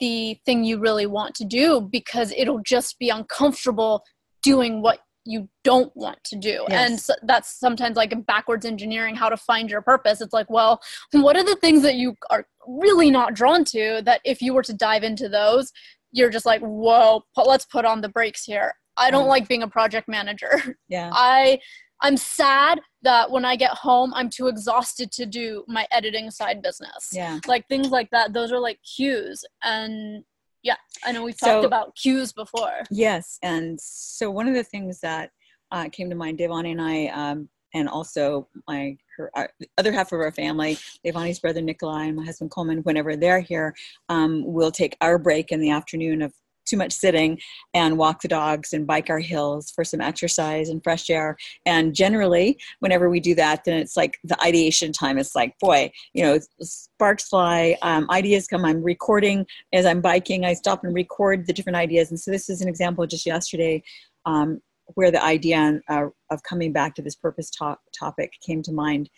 the 0.00 0.38
thing 0.44 0.64
you 0.64 0.78
really 0.78 1.06
want 1.06 1.34
to 1.36 1.44
do 1.44 1.80
because 1.80 2.32
it'll 2.36 2.62
just 2.62 2.98
be 2.98 3.10
uncomfortable 3.10 4.02
doing 4.42 4.82
what 4.82 5.00
you 5.24 5.48
don't 5.62 5.94
want 5.94 6.18
to 6.24 6.36
do. 6.36 6.64
Yes. 6.68 6.90
And 6.90 7.00
so 7.00 7.14
that's 7.22 7.58
sometimes 7.58 7.96
like 7.96 8.14
backwards 8.26 8.64
engineering 8.64 9.14
how 9.14 9.28
to 9.28 9.36
find 9.36 9.70
your 9.70 9.82
purpose. 9.82 10.20
It's 10.20 10.32
like, 10.32 10.48
well, 10.48 10.80
what 11.12 11.36
are 11.36 11.44
the 11.44 11.56
things 11.56 11.82
that 11.82 11.96
you 11.96 12.14
are 12.30 12.46
really 12.66 13.10
not 13.10 13.34
drawn 13.34 13.64
to 13.66 14.00
that 14.04 14.20
if 14.24 14.40
you 14.40 14.54
were 14.54 14.62
to 14.62 14.72
dive 14.72 15.02
into 15.02 15.28
those, 15.28 15.70
you're 16.12 16.30
just 16.30 16.46
like, 16.46 16.62
whoa, 16.62 17.22
let's 17.36 17.66
put 17.66 17.84
on 17.84 18.00
the 18.00 18.08
brakes 18.08 18.44
here. 18.44 18.74
I 18.96 19.10
don't 19.10 19.26
mm. 19.26 19.28
like 19.28 19.48
being 19.48 19.62
a 19.62 19.68
project 19.68 20.08
manager. 20.08 20.50
Yeah. 20.88 21.10
I 21.12 21.60
I'm 22.00 22.16
sad 22.16 22.80
that 23.02 23.30
when 23.30 23.44
I 23.44 23.56
get 23.56 23.72
home 23.72 24.12
I'm 24.14 24.30
too 24.30 24.48
exhausted 24.48 25.10
to 25.12 25.26
do 25.26 25.64
my 25.68 25.86
editing 25.90 26.30
side 26.30 26.62
business. 26.62 27.10
Yeah. 27.12 27.40
Like 27.46 27.66
things 27.68 27.90
like 27.90 28.10
that. 28.10 28.32
Those 28.32 28.52
are 28.52 28.60
like 28.60 28.78
cues 28.82 29.44
and 29.62 30.24
yeah, 30.62 30.76
I 31.04 31.12
know 31.12 31.22
we've 31.22 31.36
so, 31.36 31.46
talked 31.46 31.64
about 31.64 31.94
cues 31.96 32.32
before. 32.32 32.82
Yes, 32.90 33.38
and 33.42 33.78
so 33.80 34.30
one 34.30 34.48
of 34.48 34.54
the 34.54 34.64
things 34.64 35.00
that 35.00 35.30
uh, 35.70 35.88
came 35.90 36.10
to 36.10 36.16
mind, 36.16 36.38
Devani 36.38 36.72
and 36.72 36.82
I, 36.82 37.06
um, 37.06 37.48
and 37.74 37.88
also 37.88 38.48
my 38.66 38.96
her 39.16 39.30
our, 39.34 39.50
other 39.76 39.92
half 39.92 40.12
of 40.12 40.20
our 40.20 40.32
family, 40.32 40.78
Devani's 41.04 41.38
brother 41.38 41.60
Nikolai 41.60 42.06
and 42.06 42.16
my 42.16 42.24
husband 42.24 42.50
Coleman, 42.50 42.78
whenever 42.78 43.16
they're 43.16 43.40
here, 43.40 43.74
um, 44.08 44.42
we'll 44.46 44.70
take 44.70 44.96
our 45.00 45.18
break 45.18 45.52
in 45.52 45.60
the 45.60 45.70
afternoon 45.70 46.22
of 46.22 46.32
too 46.68 46.76
much 46.76 46.92
sitting 46.92 47.38
and 47.74 47.98
walk 47.98 48.20
the 48.20 48.28
dogs 48.28 48.72
and 48.72 48.86
bike 48.86 49.10
our 49.10 49.18
hills 49.18 49.70
for 49.70 49.84
some 49.84 50.00
exercise 50.00 50.68
and 50.68 50.82
fresh 50.82 51.08
air. 51.10 51.36
And 51.66 51.94
generally, 51.94 52.58
whenever 52.80 53.08
we 53.08 53.20
do 53.20 53.34
that, 53.36 53.64
then 53.64 53.78
it's 53.78 53.96
like 53.96 54.18
the 54.24 54.40
ideation 54.42 54.92
time. 54.92 55.18
It's 55.18 55.34
like, 55.34 55.58
boy, 55.60 55.90
you 56.14 56.22
know, 56.22 56.38
sparks 56.60 57.28
fly, 57.28 57.76
um, 57.82 58.08
ideas 58.10 58.46
come. 58.46 58.64
I'm 58.64 58.82
recording 58.82 59.46
as 59.72 59.86
I'm 59.86 60.00
biking. 60.00 60.44
I 60.44 60.54
stop 60.54 60.84
and 60.84 60.94
record 60.94 61.46
the 61.46 61.52
different 61.52 61.76
ideas. 61.76 62.10
And 62.10 62.20
so 62.20 62.30
this 62.30 62.48
is 62.48 62.60
an 62.60 62.68
example 62.68 63.06
just 63.06 63.26
yesterday. 63.26 63.82
Um, 64.26 64.60
where 64.94 65.10
the 65.10 65.22
idea 65.22 65.80
uh, 65.88 66.06
of 66.30 66.42
coming 66.42 66.72
back 66.72 66.94
to 66.94 67.02
this 67.02 67.14
purpose 67.14 67.50
to- 67.50 67.76
topic 67.98 68.32
came 68.44 68.62
to 68.62 68.72
mind 68.72 69.10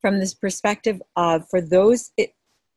from 0.00 0.18
this 0.18 0.34
perspective 0.34 1.00
of 1.16 1.48
for 1.50 1.60
those 1.60 2.10
it, 2.16 2.30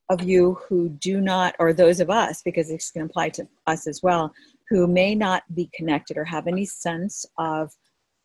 of 0.09 0.21
you 0.21 0.57
who 0.67 0.89
do 0.89 1.21
not, 1.21 1.55
or 1.59 1.73
those 1.73 1.99
of 1.99 2.09
us, 2.09 2.41
because 2.43 2.67
this 2.67 2.91
can 2.91 3.03
apply 3.03 3.29
to 3.29 3.47
us 3.67 3.87
as 3.87 4.01
well, 4.03 4.33
who 4.69 4.87
may 4.87 5.15
not 5.15 5.43
be 5.55 5.69
connected 5.73 6.17
or 6.17 6.25
have 6.25 6.47
any 6.47 6.65
sense 6.65 7.25
of 7.37 7.71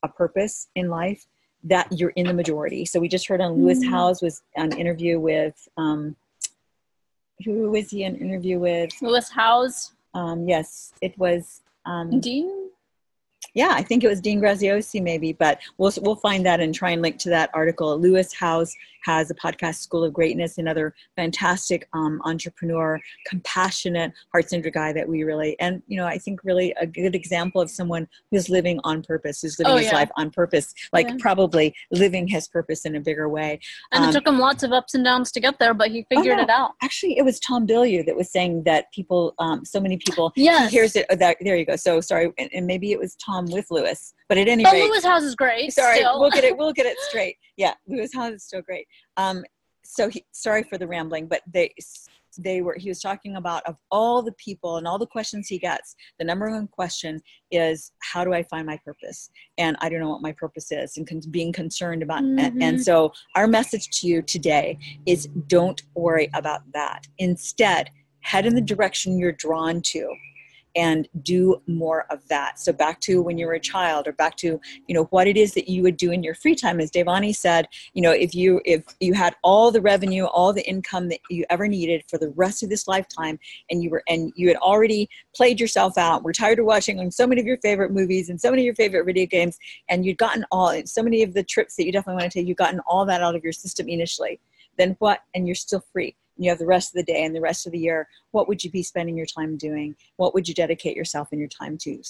a 0.03 0.09
purpose 0.09 0.69
in 0.75 0.89
life, 0.89 1.27
that 1.65 1.89
you're 1.91 2.11
in 2.11 2.27
the 2.27 2.33
majority. 2.33 2.85
So 2.85 3.01
we 3.01 3.09
just 3.09 3.29
heard 3.29 3.41
on 3.41 3.55
Lewis 3.55 3.81
mm-hmm. 3.81 3.91
Howes 3.91 4.23
was 4.23 4.43
an 4.57 4.77
interview 4.77 5.19
with, 5.19 5.57
um, 5.77 6.15
who 7.45 7.71
was 7.71 7.91
he 7.91 8.05
an 8.05 8.17
interview 8.17 8.59
with? 8.59 8.91
Lewis 9.03 9.31
Howes. 9.31 9.93
Um, 10.15 10.49
yes, 10.49 10.93
it 11.01 11.17
was. 11.19 11.63
Um, 11.87 12.21
Dean? 12.21 12.59
yeah, 13.55 13.71
I 13.73 13.83
think 13.83 14.05
it 14.05 14.09
was 14.09 14.21
Dean 14.21 14.41
Graziosi 14.41 15.03
maybe, 15.03 15.33
but 15.33 15.59
we'll 15.79 15.93
we'll 16.03 16.17
find 16.17 16.45
that 16.47 16.61
and 16.61 16.75
try 16.75 16.91
and 16.91 17.03
link 17.03 17.19
to 17.19 17.31
that 17.31 17.51
article. 17.55 17.99
Lewis 17.99 18.33
Howes 18.33 18.75
has 19.05 19.31
a 19.31 19.35
podcast, 19.35 19.77
School 19.77 20.05
of 20.05 20.13
Greatness, 20.13 20.59
another 20.59 20.95
fantastic 21.17 21.89
um, 21.93 22.21
entrepreneur, 22.25 23.01
compassionate, 23.27 24.13
heart-centered 24.33 24.73
guy 24.73 24.93
that 24.93 25.09
we 25.09 25.25
really, 25.25 25.59
and 25.61 25.83
you 25.87 25.97
know, 25.97 26.07
I 26.07 26.19
think 26.19 26.41
really 26.45 26.75
a 26.81 26.87
good 26.87 27.15
example 27.15 27.61
of 27.61 27.71
someone 27.71 28.09
who's 28.31 28.49
living 28.49 28.81
on 28.85 29.03
purpose, 29.03 29.41
who's 29.43 29.59
living 29.59 29.75
oh, 29.75 29.77
his 29.77 29.87
yeah. 29.87 29.95
life 29.95 30.11
on 30.17 30.31
purpose, 30.31 30.75
like 30.93 31.09
yeah. 31.09 31.17
probably 31.19 31.75
living 31.91 32.27
his 32.27 32.49
purpose 32.49 32.85
in 32.85 32.97
a 32.97 33.01
bigger 33.01 33.29
way. 33.29 33.61
And 33.93 34.05
um, 34.05 34.11
it 34.11 34.13
took 34.13 34.27
him 34.27 34.39
lots 34.39 34.63
of 34.63 34.73
ups 34.73 34.95
and 34.95 35.05
downs 35.05 35.31
to 35.33 35.41
get 35.41 35.59
there, 35.59 35.75
but 35.75 35.91
he 35.91 36.07
figured 36.09 36.35
oh, 36.35 36.37
no. 36.37 36.43
it 36.43 36.51
out. 36.51 36.73
Actually, 36.83 37.19
it 37.19 37.25
was 37.25 37.41
Tom 37.41 37.67
Bilyeu 37.67 38.05
that 38.07 38.17
was 38.17 38.31
saying 38.31 38.65
that 38.65 38.93
people, 38.93 39.35
um, 39.39 39.65
so 39.65 39.81
many 39.81 39.97
people, 39.97 40.33
yes. 40.37 40.71
here's 40.73 40.97
it. 40.97 41.07
Oh, 41.11 41.17
that, 41.17 41.37
there 41.41 41.57
you 41.57 41.65
go. 41.65 41.77
So 41.77 42.01
sorry, 42.01 42.33
and, 42.39 42.51
and 42.53 42.67
maybe 42.67 42.93
it 42.93 42.99
was 42.99 43.17
Tom 43.17 43.47
with 43.47 43.67
Lewis. 43.71 44.15
But 44.29 44.39
at 44.39 44.49
any 44.49 44.63
but 44.63 44.73
rate, 44.73 44.85
Lewis 44.85 45.05
Howes 45.05 45.25
is 45.25 45.35
great. 45.35 45.73
Sorry, 45.73 45.99
still. 45.99 46.21
we'll 46.21 46.31
get 46.31 46.45
it. 46.45 46.57
We'll 46.59 46.73
get 46.73 46.87
it 46.87 46.99
straight. 47.01 47.37
Yeah, 47.57 47.75
Lewis 47.87 48.11
Howes 48.15 48.35
is 48.35 48.45
still 48.45 48.63
great. 48.63 48.87
Um, 49.17 49.45
so 49.85 50.09
he, 50.09 50.25
sorry 50.33 50.65
for 50.65 50.77
the 50.77 50.87
rambling, 50.87 51.29
but 51.29 51.41
they 51.51 51.73
they 52.39 52.63
were 52.63 52.77
he 52.79 52.89
was 52.89 53.01
talking 53.01 53.37
about 53.37 53.65
of 53.67 53.77
all 53.91 54.23
the 54.23 54.33
people 54.33 54.77
and 54.77 54.87
all 54.87 54.99
the 54.99 55.07
questions 55.07 55.49
he 55.49 55.59
gets 55.59 55.97
the 56.19 56.25
number 56.25 56.49
one 56.51 56.69
question 56.69 57.21
is 57.51 57.93
how 58.01 58.25
do 58.25 58.33
i 58.33 58.43
find 58.45 58.67
my 58.67 58.79
purpose 58.85 59.31
and 59.59 59.77
i 59.81 59.89
don't 59.89 60.01
know 60.01 60.11
what 60.11 60.23
my 60.23 60.33
purpose 60.33 60.71
is 60.71 60.97
and 60.97 61.07
con- 61.09 61.21
being 61.31 61.53
concerned 61.53 62.03
about 62.03 62.23
mm-hmm. 62.23 62.39
and, 62.39 62.63
and 62.63 62.83
so 62.83 63.13
our 63.35 63.47
message 63.47 63.89
to 63.91 64.07
you 64.07 64.23
today 64.23 64.79
is 65.07 65.27
don't 65.49 65.83
worry 65.95 66.31
about 66.35 66.61
that 66.73 67.07
instead 67.19 67.91
head 68.21 68.47
in 68.47 68.55
the 68.55 68.61
direction 68.61 69.19
you're 69.19 69.33
drawn 69.33 69.81
to 69.81 70.09
and 70.79 71.09
do 71.23 71.61
more 71.67 72.07
of 72.09 72.27
that. 72.29 72.61
So 72.61 72.73
back 72.73 73.01
to 73.01 73.21
when 73.21 73.37
you 73.37 73.47
were 73.47 73.55
a 73.55 73.61
child 73.61 74.07
or 74.07 74.13
back 74.13 74.37
to, 74.37 74.61
you 74.87 74.95
know, 74.95 75.07
what 75.07 75.27
it 75.27 75.37
is 75.37 75.53
that 75.55 75.69
you 75.69 75.83
would 75.83 75.97
do 75.97 76.13
in 76.13 76.23
your 76.23 76.37
free 76.37 76.55
time. 76.55 76.79
As 76.79 76.93
Devani 76.93 77.35
said, 77.35 77.67
you 77.95 78.01
know, 78.01 78.13
if 78.13 78.33
you 78.33 78.61
if 78.65 78.85
you 79.01 79.13
had 79.13 79.35
all 79.43 79.73
the 79.73 79.81
revenue, 79.81 80.27
all 80.27 80.53
the 80.53 80.67
income 80.69 81.09
that 81.09 81.19
you 81.31 81.45
ever 81.51 81.67
needed 81.67 82.05
for 82.09 82.17
the 82.17 82.31
rest 82.37 82.63
of 82.63 82.69
this 82.71 82.87
lifetime 82.87 83.41
and 83.71 83.83
you 83.83 83.91
were 83.91 84.05
and 84.09 84.33
you 84.37 84.47
had 84.47 84.57
already 84.59 85.11
played 85.35 85.59
yourself 85.59 85.99
out, 85.99 86.23
were 86.23 86.33
tired 86.33 86.61
of 86.61 86.65
watching 86.65 87.11
so 87.11 87.27
many 87.27 87.41
of 87.41 87.47
your 87.47 87.59
favorite 87.59 87.91
movies 87.91 88.31
and 88.31 88.41
so 88.41 88.49
many 88.49 88.63
of 88.63 88.67
your 88.67 88.75
favorite 88.77 89.05
video 89.05 89.27
games, 89.27 89.59
and 89.89 90.07
you'd 90.07 90.19
gotten 90.19 90.45
all 90.53 90.81
so 90.85 91.03
many 91.03 91.25
of 91.25 91.35
the 91.35 91.43
trips 91.43 91.75
that 91.75 91.87
you 91.87 91.91
definitely 91.93 92.23
want 92.23 92.31
to 92.31 92.39
take, 92.39 92.47
you've 92.47 92.57
gotten 92.57 92.81
all 92.87 93.05
that 93.05 93.21
out 93.21 93.35
of 93.35 93.43
your 93.43 93.53
system 93.53 93.89
initially. 93.89 94.39
Then 94.77 94.95
what? 95.01 95.23
And 95.35 95.45
you're 95.45 95.57
still 95.57 95.83
free 95.93 96.15
you 96.39 96.51
have 96.51 96.59
the 96.59 96.67
rest 96.67 96.95
of 96.95 96.95
the 96.95 97.13
day 97.13 97.25
and 97.25 97.35
the 97.35 97.41
rest 97.41 97.67
of 97.67 97.73
the 97.73 97.79
year 97.79 98.09
what 98.33 98.49
would 98.49 98.63
you 98.63 98.71
be 98.71 98.83
spending 98.83 99.17
your 99.17 99.27
time 99.27 99.57
doing? 99.57 99.95
What 100.17 100.35
would 100.35 100.49
you 100.49 100.55
dedicate 100.55 100.97
yourself 100.97 101.29
and 101.33 101.41
your 101.41 101.49
time 101.49 101.79
to 101.79 102.03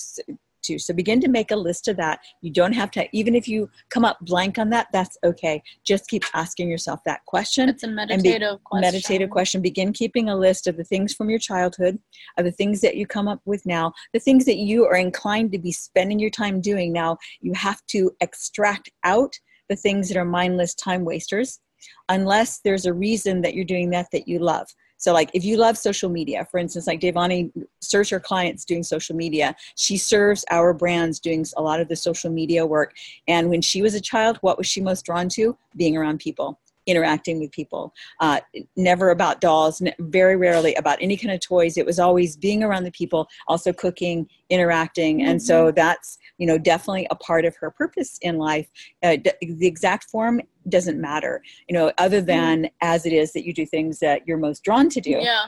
to? 0.62 0.78
So 0.78 0.92
begin 0.92 1.20
to 1.20 1.28
make 1.28 1.50
a 1.50 1.56
list 1.56 1.88
of 1.88 1.96
that. 1.98 2.20
You 2.42 2.52
don't 2.52 2.72
have 2.72 2.90
to 2.92 3.08
even 3.12 3.34
if 3.34 3.46
you 3.46 3.70
come 3.90 4.04
up 4.04 4.18
blank 4.20 4.58
on 4.58 4.70
that 4.70 4.88
that's 4.92 5.16
okay. 5.24 5.62
Just 5.84 6.08
keep 6.08 6.24
asking 6.34 6.68
yourself 6.68 7.00
that 7.04 7.24
question 7.26 7.68
it's 7.68 7.84
a 7.84 7.88
meditative 7.88 8.58
be, 8.58 8.62
question. 8.64 8.80
meditative 8.80 9.30
question. 9.30 9.62
Begin 9.62 9.92
keeping 9.92 10.28
a 10.28 10.36
list 10.36 10.66
of 10.66 10.76
the 10.76 10.84
things 10.84 11.14
from 11.14 11.30
your 11.30 11.38
childhood 11.38 11.98
of 12.36 12.44
the 12.44 12.52
things 12.52 12.80
that 12.80 12.96
you 12.96 13.06
come 13.06 13.28
up 13.28 13.40
with 13.44 13.64
now 13.64 13.92
the 14.12 14.20
things 14.20 14.44
that 14.44 14.58
you 14.58 14.84
are 14.84 14.96
inclined 14.96 15.52
to 15.52 15.58
be 15.58 15.72
spending 15.72 16.18
your 16.18 16.30
time 16.30 16.60
doing 16.60 16.92
now. 16.92 17.16
You 17.40 17.54
have 17.54 17.84
to 17.88 18.10
extract 18.20 18.90
out 19.04 19.34
the 19.68 19.76
things 19.76 20.08
that 20.08 20.16
are 20.16 20.24
mindless 20.24 20.74
time 20.74 21.04
wasters 21.04 21.60
unless 22.08 22.58
there's 22.60 22.86
a 22.86 22.92
reason 22.92 23.40
that 23.42 23.54
you're 23.54 23.64
doing 23.64 23.90
that 23.90 24.10
that 24.12 24.28
you 24.28 24.38
love. 24.38 24.68
So, 24.96 25.12
like 25.12 25.30
if 25.32 25.44
you 25.44 25.56
love 25.56 25.78
social 25.78 26.10
media, 26.10 26.46
for 26.50 26.58
instance, 26.58 26.86
like 26.86 27.00
Devani 27.00 27.52
serves 27.80 28.10
her 28.10 28.18
clients 28.18 28.64
doing 28.64 28.82
social 28.82 29.14
media, 29.14 29.54
she 29.76 29.96
serves 29.96 30.44
our 30.50 30.74
brands 30.74 31.20
doing 31.20 31.46
a 31.56 31.62
lot 31.62 31.80
of 31.80 31.88
the 31.88 31.96
social 31.96 32.30
media 32.30 32.66
work. 32.66 32.94
And 33.28 33.48
when 33.48 33.62
she 33.62 33.80
was 33.80 33.94
a 33.94 34.00
child, 34.00 34.38
what 34.40 34.58
was 34.58 34.66
she 34.66 34.80
most 34.80 35.04
drawn 35.04 35.28
to? 35.30 35.56
Being 35.76 35.96
around 35.96 36.18
people 36.18 36.58
interacting 36.88 37.38
with 37.38 37.52
people. 37.52 37.94
Uh, 38.18 38.40
never 38.76 39.10
about 39.10 39.40
dolls, 39.40 39.80
very 40.00 40.36
rarely 40.36 40.74
about 40.74 40.98
any 41.00 41.16
kind 41.16 41.32
of 41.32 41.40
toys. 41.40 41.76
It 41.76 41.86
was 41.86 41.98
always 41.98 42.36
being 42.36 42.64
around 42.64 42.84
the 42.84 42.90
people, 42.90 43.28
also 43.46 43.72
cooking, 43.72 44.28
interacting. 44.50 45.18
Mm-hmm. 45.18 45.28
And 45.28 45.42
so 45.42 45.66
mm-hmm. 45.66 45.74
that's, 45.76 46.18
you 46.38 46.46
know, 46.46 46.58
definitely 46.58 47.06
a 47.10 47.16
part 47.16 47.44
of 47.44 47.54
her 47.56 47.70
purpose 47.70 48.18
in 48.22 48.38
life. 48.38 48.68
Uh, 49.02 49.18
the 49.22 49.66
exact 49.66 50.10
form 50.10 50.40
doesn't 50.68 51.00
matter, 51.00 51.42
you 51.68 51.74
know, 51.74 51.92
other 51.98 52.18
mm-hmm. 52.18 52.26
than 52.26 52.58
mm-hmm. 52.62 52.74
as 52.80 53.06
it 53.06 53.12
is 53.12 53.32
that 53.34 53.44
you 53.44 53.52
do 53.52 53.66
things 53.66 53.98
that 54.00 54.26
you're 54.26 54.38
most 54.38 54.64
drawn 54.64 54.88
to 54.88 55.00
do. 55.00 55.18
Yeah 55.20 55.46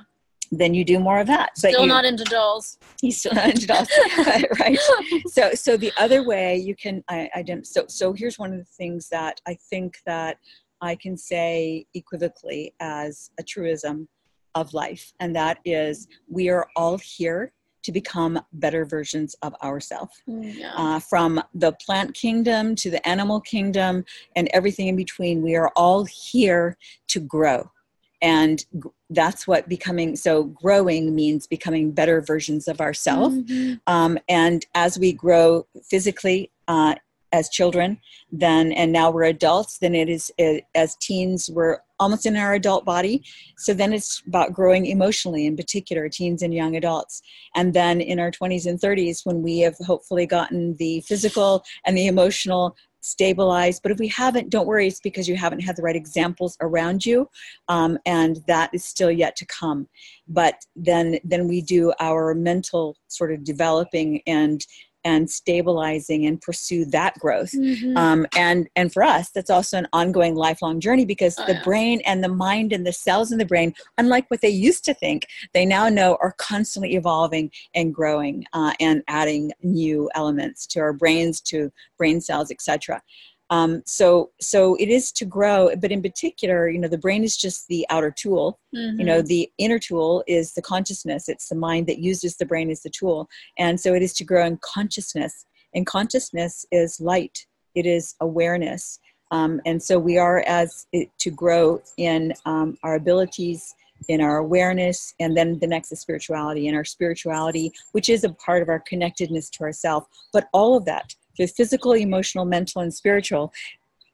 then 0.53 0.74
you 0.74 0.85
do 0.85 0.98
more 0.98 1.20
of 1.20 1.26
that. 1.29 1.57
Still 1.57 1.83
you, 1.83 1.87
not 1.87 2.05
into 2.05 2.24
dolls. 2.24 2.79
He's 3.00 3.18
still 3.18 3.35
not 3.35 3.50
into 3.50 3.66
dolls, 3.66 3.88
right? 4.61 4.79
So, 5.29 5.53
so 5.55 5.76
the 5.76 5.92
other 5.96 6.24
way 6.24 6.57
you 6.57 6.74
can, 6.74 7.05
I, 7.09 7.31
I 7.35 7.42
didn't. 7.42 7.66
So, 7.66 7.85
so 7.88 8.12
here's 8.12 8.38
one 8.38 8.53
of 8.53 8.59
the 8.59 8.64
things 8.64 9.09
that 9.11 9.40
I 9.46 9.55
think 9.55 9.98
that 10.07 10.38
I 10.81 10.97
can 10.97 11.16
say 11.16 11.87
equivocally 11.95 12.75
as 12.81 13.31
a 13.38 13.43
truism 13.43 14.09
of 14.55 14.75
life, 14.75 15.12
and 15.21 15.35
that 15.37 15.59
is 15.64 16.09
we 16.29 16.49
are 16.49 16.69
all 16.77 16.99
here 16.99 17.53
to 17.83 17.93
become 17.93 18.40
better 18.53 18.85
versions 18.85 19.35
of 19.43 19.55
ourselves. 19.62 20.23
Mm, 20.29 20.59
yeah. 20.59 20.75
Uh, 20.77 20.99
from 20.99 21.43
the 21.55 21.73
plant 21.73 22.14
kingdom 22.14 22.75
to 22.77 22.90
the 22.90 23.07
animal 23.09 23.40
kingdom 23.40 24.05
and 24.37 24.49
everything 24.53 24.88
in 24.88 24.97
between, 24.97 25.43
we 25.43 25.57
are 25.57 25.73
all 25.77 26.05
here 26.05 26.77
to 27.09 27.21
grow. 27.21 27.71
And 28.23 28.64
that's 29.09 29.47
what 29.47 29.69
becoming 29.69 30.14
so 30.14 30.45
growing 30.45 31.14
means 31.14 31.47
becoming 31.47 31.90
better 31.90 32.21
versions 32.21 32.69
of 32.69 32.81
ourselves. 32.81 33.37
Mm-hmm. 33.37 33.75
Um, 33.87 34.19
and 34.29 34.66
as 34.75 34.99
we 34.99 35.14
grow 35.14 35.66
physically, 35.83 36.51
uh, 36.69 36.97
as 37.33 37.49
children 37.49 37.99
then 38.33 38.73
and 38.73 38.93
now 38.93 39.11
we're 39.11 39.25
adults 39.25 39.79
then 39.79 39.95
it 39.95 40.09
is 40.09 40.31
it, 40.38 40.64
as 40.75 40.97
teens 40.97 41.51
we're 41.53 41.79
almost 42.01 42.27
in 42.27 42.35
our 42.35 42.55
adult 42.55 42.85
body. 42.85 43.23
So 43.59 43.75
then 43.75 43.93
it's 43.93 44.23
about 44.27 44.55
growing 44.55 44.87
emotionally 44.87 45.47
in 45.47 45.55
particular 45.55 46.09
teens 46.09 46.43
and 46.43 46.53
young 46.53 46.75
adults. 46.75 47.23
And 47.55 47.75
then 47.75 48.01
in 48.01 48.19
our 48.19 48.31
20s 48.31 48.66
and 48.66 48.81
30s 48.81 49.21
when 49.25 49.43
we 49.43 49.61
have 49.61 49.77
hopefully 49.87 50.27
gotten 50.27 50.75
the 50.79 51.03
physical 51.03 51.62
and 51.85 51.97
the 51.97 52.07
emotional 52.07 52.75
stabilized 53.03 53.83
but 53.83 53.90
if 53.90 53.99
we 53.99 54.09
haven't 54.09 54.51
don't 54.51 54.66
worry 54.66 54.87
it's 54.87 55.01
because 55.01 55.27
you 55.27 55.35
haven't 55.35 55.61
had 55.61 55.75
the 55.75 55.81
right 55.81 55.97
examples 55.97 56.55
around 56.61 57.07
you 57.07 57.27
um, 57.69 57.97
and 58.05 58.40
that 58.47 58.69
is 58.75 58.85
still 58.85 59.11
yet 59.11 59.37
to 59.37 59.47
come. 59.47 59.88
But 60.29 60.57
then 60.77 61.19
then 61.25 61.49
we 61.49 61.61
do 61.62 61.93
our 62.01 62.35
mental 62.35 62.97
sort 63.09 63.33
of 63.33 63.43
developing 63.43 64.21
and 64.27 64.64
and 65.04 65.30
stabilizing 65.30 66.26
and 66.26 66.40
pursue 66.40 66.84
that 66.84 67.18
growth 67.18 67.52
mm-hmm. 67.52 67.96
um, 67.96 68.26
and 68.36 68.68
and 68.76 68.92
for 68.92 69.02
us 69.02 69.30
that's 69.30 69.50
also 69.50 69.78
an 69.78 69.88
ongoing 69.92 70.34
lifelong 70.34 70.80
journey 70.80 71.04
because 71.04 71.38
oh, 71.38 71.46
the 71.46 71.54
yeah. 71.54 71.62
brain 71.62 72.00
and 72.06 72.22
the 72.22 72.28
mind 72.28 72.72
and 72.72 72.86
the 72.86 72.92
cells 72.92 73.32
in 73.32 73.38
the 73.38 73.44
brain 73.44 73.72
unlike 73.98 74.30
what 74.30 74.40
they 74.40 74.48
used 74.48 74.84
to 74.84 74.94
think 74.94 75.26
they 75.54 75.64
now 75.64 75.88
know 75.88 76.16
are 76.20 76.34
constantly 76.38 76.94
evolving 76.94 77.50
and 77.74 77.94
growing 77.94 78.44
uh, 78.52 78.72
and 78.80 79.02
adding 79.08 79.52
new 79.62 80.10
elements 80.14 80.66
to 80.66 80.80
our 80.80 80.92
brains 80.92 81.40
to 81.40 81.70
brain 81.96 82.20
cells 82.20 82.50
etc 82.50 83.00
um, 83.50 83.82
so 83.84 84.30
so 84.40 84.76
it 84.76 84.88
is 84.88 85.10
to 85.12 85.24
grow, 85.24 85.70
but 85.76 85.90
in 85.90 86.00
particular, 86.00 86.68
you 86.68 86.78
know, 86.78 86.88
the 86.88 86.98
brain 86.98 87.24
is 87.24 87.36
just 87.36 87.66
the 87.66 87.84
outer 87.90 88.10
tool. 88.10 88.60
Mm-hmm. 88.74 89.00
You 89.00 89.06
know, 89.06 89.18
mm-hmm. 89.18 89.26
the 89.26 89.52
inner 89.58 89.80
tool 89.80 90.22
is 90.28 90.54
the 90.54 90.62
consciousness. 90.62 91.28
It's 91.28 91.48
the 91.48 91.56
mind 91.56 91.88
that 91.88 91.98
uses 91.98 92.36
the 92.36 92.46
brain 92.46 92.70
as 92.70 92.82
the 92.82 92.90
tool, 92.90 93.28
and 93.58 93.78
so 93.78 93.92
it 93.94 94.02
is 94.02 94.14
to 94.14 94.24
grow 94.24 94.46
in 94.46 94.58
consciousness. 94.58 95.46
And 95.74 95.86
consciousness 95.86 96.64
is 96.72 97.00
light. 97.00 97.46
It 97.74 97.86
is 97.86 98.14
awareness. 98.20 98.98
Um, 99.32 99.60
and 99.64 99.80
so 99.80 99.98
we 99.98 100.18
are 100.18 100.40
as 100.48 100.86
it, 100.92 101.08
to 101.18 101.30
grow 101.30 101.80
in 101.96 102.34
um, 102.46 102.76
our 102.82 102.96
abilities 102.96 103.74
in 104.08 104.20
our 104.20 104.38
awareness 104.38 105.14
and 105.20 105.36
then 105.36 105.58
the 105.58 105.66
next 105.66 105.92
is 105.92 106.00
spirituality 106.00 106.68
and 106.68 106.76
our 106.76 106.84
spirituality 106.84 107.70
which 107.92 108.08
is 108.08 108.24
a 108.24 108.32
part 108.32 108.62
of 108.62 108.68
our 108.70 108.80
connectedness 108.80 109.50
to 109.50 109.62
ourself 109.62 110.06
but 110.32 110.48
all 110.52 110.76
of 110.76 110.84
that 110.86 111.14
the 111.40 111.46
physical, 111.46 111.92
emotional, 111.92 112.44
mental, 112.44 112.83
and 112.83 112.92
spiritual 112.92 113.50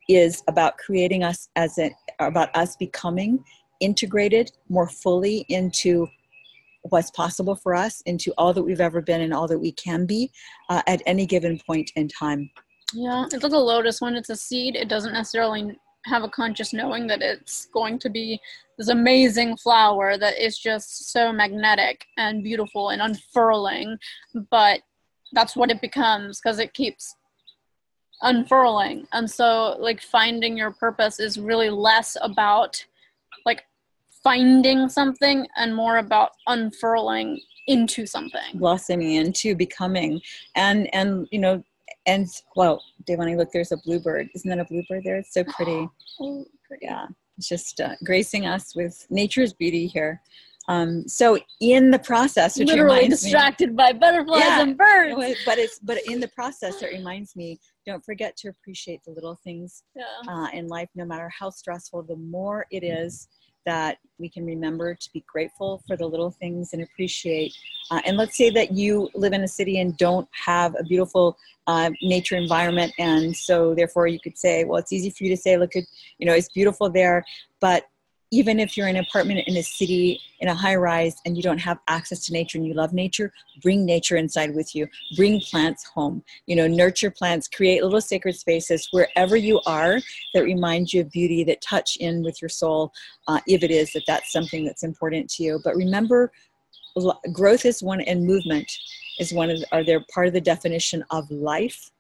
is 0.09 0.45
about 0.47 0.79
creating 0.79 1.25
us 1.25 1.49
as 1.57 1.77
a, 1.77 1.91
about 2.21 2.55
us 2.55 2.77
becoming 2.77 3.45
integrated 3.81 4.53
more 4.69 4.89
fully 4.89 5.45
into 5.49 6.07
what's 6.83 7.11
possible 7.11 7.57
for 7.57 7.75
us, 7.75 8.01
into 8.03 8.33
all 8.39 8.53
that 8.53 8.63
we've 8.63 8.81
ever 8.81 9.03
been 9.03 9.23
and 9.23 9.35
all 9.35 9.49
that 9.49 9.59
we 9.59 9.73
can 9.73 10.07
be 10.07 10.31
uh, 10.69 10.83
at 10.87 11.03
any 11.05 11.27
given 11.27 11.61
point 11.67 11.91
in 11.97 12.07
time. 12.07 12.49
Yeah, 12.95 13.25
it's 13.25 13.43
like 13.43 13.53
a 13.53 13.59
lotus. 13.59 14.01
When 14.01 14.15
it's 14.15 14.31
a 14.31 14.37
seed, 14.37 14.77
it 14.77 14.89
doesn't 14.89 15.13
necessarily 15.13 15.77
have 16.05 16.23
a 16.23 16.29
conscious 16.29 16.73
knowing 16.73 17.09
that 17.09 17.23
it's 17.23 17.67
going 17.75 17.99
to 17.99 18.09
be 18.09 18.39
this 18.79 18.89
amazing 18.89 19.57
flower 19.57 20.17
that 20.17 20.41
is 20.41 20.57
just 20.57 21.11
so 21.11 21.33
magnetic 21.33 22.07
and 22.17 22.45
beautiful 22.45 22.91
and 22.91 23.03
unfurling. 23.03 23.99
But 24.49 24.83
that's 25.33 25.57
what 25.57 25.71
it 25.71 25.81
becomes 25.81 26.41
because 26.41 26.59
it 26.59 26.75
keeps 26.75 27.17
unfurling. 28.23 29.07
And 29.13 29.31
so 29.31 29.77
like 29.79 30.01
finding 30.01 30.57
your 30.57 30.73
purpose 30.73 31.21
is 31.21 31.39
really 31.39 31.71
less 31.71 32.17
about 32.23 32.85
like 33.45 33.65
finding 34.23 34.89
something 34.89 35.47
and 35.57 35.75
more 35.75 35.99
about 35.99 36.33
unfurling 36.47 37.41
into 37.67 38.07
something. 38.07 38.41
Blossoming 38.55 39.15
into 39.15 39.55
becoming. 39.55 40.21
And 40.55 40.93
and 40.95 41.27
you 41.31 41.39
know 41.39 41.63
and 42.07 42.27
well 42.55 42.83
devani 43.09 43.37
look 43.37 43.51
there's 43.53 43.73
a 43.73 43.77
bluebird. 43.79 44.29
Isn't 44.35 44.49
that 44.49 44.59
a 44.61 44.65
bluebird 44.65 45.05
there? 45.05 45.17
It's 45.17 45.35
so 45.35 45.45
pretty. 45.57 45.89
oh, 46.21 46.45
pretty. 46.67 46.87
yeah. 46.87 47.07
It's 47.39 47.49
just 47.49 47.81
uh, 47.83 47.97
gracing 48.03 48.47
us 48.47 48.75
with 48.75 49.07
nature's 49.11 49.53
beauty 49.53 49.87
here 49.87 50.23
um, 50.69 51.07
so 51.07 51.39
in 51.61 51.91
the 51.91 51.99
process, 51.99 52.59
which 52.59 52.69
is 52.69 52.75
literally 52.75 53.09
distracted 53.09 53.71
me, 53.71 53.77
by 53.77 53.93
butterflies 53.93 54.41
yeah, 54.41 54.63
and 54.63 54.77
birds, 54.77 55.39
but 55.45 55.59
it's 55.59 55.79
but 55.79 55.99
in 56.07 56.21
the 56.21 56.29
process, 56.29 56.83
it 56.83 56.93
reminds 56.93 57.37
me: 57.37 57.59
don't 57.87 58.05
forget 58.05 58.37
to 58.39 58.49
appreciate 58.49 59.01
the 59.05 59.13
little 59.13 59.39
things 59.45 59.85
yeah. 59.95 60.03
uh, 60.29 60.49
in 60.53 60.67
life, 60.67 60.89
no 60.95 61.05
matter 61.05 61.31
how 61.39 61.51
stressful. 61.51 62.03
The 62.03 62.17
more 62.17 62.67
it 62.71 62.83
is 62.83 63.29
that 63.65 63.99
we 64.19 64.29
can 64.29 64.47
remember 64.47 64.95
to 64.95 65.13
be 65.13 65.25
grateful 65.27 65.83
for 65.87 65.97
the 65.97 66.07
little 66.07 66.31
things 66.31 66.73
and 66.73 66.83
appreciate. 66.83 67.53
Uh, 67.91 68.01
and 68.07 68.17
let's 68.17 68.37
say 68.37 68.49
that 68.49 68.73
you 68.73 69.11
live 69.15 69.33
in 69.33 69.43
a 69.43 69.49
city 69.49 69.81
and 69.81 69.97
don't 69.97 70.29
have 70.33 70.75
a 70.79 70.85
beautiful 70.85 71.37
uh, 71.67 71.91
nature 72.01 72.37
environment, 72.37 72.93
and 72.99 73.37
so 73.37 73.75
therefore 73.75 74.07
you 74.07 74.21
could 74.21 74.39
say, 74.39 74.65
well, 74.65 74.79
it's 74.79 74.93
easy 74.93 75.11
for 75.11 75.25
you 75.25 75.31
to 75.31 75.37
say, 75.37 75.57
look 75.57 75.77
at, 75.77 75.85
you 76.19 76.27
know, 76.27 76.33
it's 76.33 76.49
beautiful 76.49 76.89
there, 76.89 77.25
but 77.61 77.85
even 78.33 78.59
if 78.59 78.77
you're 78.77 78.89
in 78.89 78.97
an 78.97 79.05
apartment 79.05 79.47
in 79.47 79.57
a 79.57 79.63
city 79.63 80.21
in 80.41 80.49
a 80.49 80.55
high 80.55 80.75
rise 80.75 81.17
and 81.25 81.37
you 81.37 81.43
don't 81.43 81.59
have 81.59 81.79
access 81.89 82.25
to 82.27 82.33
nature 82.33 82.59
and 82.59 82.67
you 82.67 82.75
love 82.75 82.93
nature 82.93 83.33
bring 83.63 83.85
nature 83.85 84.17
inside 84.17 84.55
with 84.55 84.75
you. 84.75 84.87
Bring 85.17 85.41
plants 85.41 85.85
home. 85.85 86.23
You 86.47 86.57
know 86.57 86.67
nurture 86.67 87.11
plants. 87.11 87.49
Create 87.49 87.83
little 87.83 88.01
sacred 88.01 88.37
spaces 88.37 88.89
wherever 88.91 89.37
you 89.37 89.61
are 89.67 89.99
that 90.35 90.45
remind 90.45 90.93
you 90.93 91.03
of 91.03 91.11
beauty 91.11 91.45
that 91.45 91.61
touch 91.63 91.97
in 91.97 92.23
with 92.23 92.41
your 92.43 92.49
soul 92.49 92.93
uh, 93.29 93.41
if 93.47 93.63
it 93.63 93.71
is 93.71 93.93
that 93.93 94.05
that's 94.07 94.33
something 94.33 94.65
that's 94.65 94.83
important 94.83 95.31
to 95.31 95.43
you. 95.43 95.61
But 95.65 95.77
remember 95.77 96.33
growth 97.33 97.67
is 97.67 97.83
one 97.83 98.01
and 98.01 98.25
movement 98.25 98.71
is 99.19 99.33
one 99.33 99.51
of 99.51 99.63
are 99.73 99.85
they 99.85 99.99
part 100.13 100.27
of 100.27 100.33
the 100.33 100.41
definition 100.41 101.05
of 101.11 101.31
life. 101.31 101.91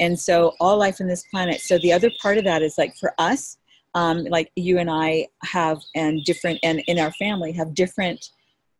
And 0.00 0.18
so 0.18 0.54
all 0.58 0.78
life 0.78 1.00
in 1.00 1.06
this 1.06 1.24
planet. 1.30 1.60
So 1.60 1.78
the 1.78 1.92
other 1.92 2.10
part 2.20 2.38
of 2.38 2.44
that 2.44 2.62
is 2.62 2.76
like 2.78 2.96
for 2.96 3.14
us 3.18 3.58
um, 3.94 4.24
like 4.24 4.50
you 4.56 4.78
and 4.78 4.90
I 4.90 5.28
have, 5.42 5.78
and 5.94 6.24
different, 6.24 6.58
and 6.62 6.82
in 6.86 6.98
our 6.98 7.12
family 7.12 7.52
have 7.52 7.74
different 7.74 8.30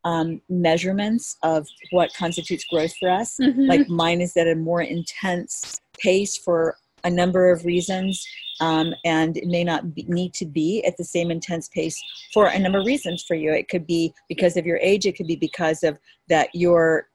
um, 0.05 0.41
measurements 0.49 1.37
of 1.43 1.67
what 1.91 2.13
constitutes 2.13 2.65
growth 2.65 2.93
for 2.99 3.09
us. 3.09 3.37
Mm-hmm. 3.41 3.67
Like 3.67 3.87
mine 3.89 4.21
is 4.21 4.35
at 4.35 4.47
a 4.47 4.55
more 4.55 4.81
intense 4.81 5.79
pace 5.99 6.37
for 6.37 6.77
a 7.05 7.09
number 7.09 7.51
of 7.51 7.65
reasons, 7.65 8.25
um, 8.61 8.93
and 9.03 9.37
it 9.37 9.47
may 9.47 9.63
not 9.63 9.93
be, 9.93 10.05
need 10.07 10.33
to 10.35 10.45
be 10.45 10.83
at 10.85 10.95
the 10.97 11.03
same 11.03 11.31
intense 11.31 11.67
pace 11.69 12.01
for 12.33 12.47
a 12.47 12.59
number 12.59 12.79
of 12.79 12.85
reasons 12.85 13.23
for 13.23 13.35
you. 13.35 13.51
It 13.51 13.69
could 13.69 13.85
be 13.85 14.13
because 14.29 14.57
of 14.57 14.65
your 14.65 14.77
age. 14.77 15.05
It 15.05 15.17
could 15.17 15.27
be 15.27 15.35
because 15.35 15.83
of 15.83 15.97
that 16.29 16.49
your 16.53 17.07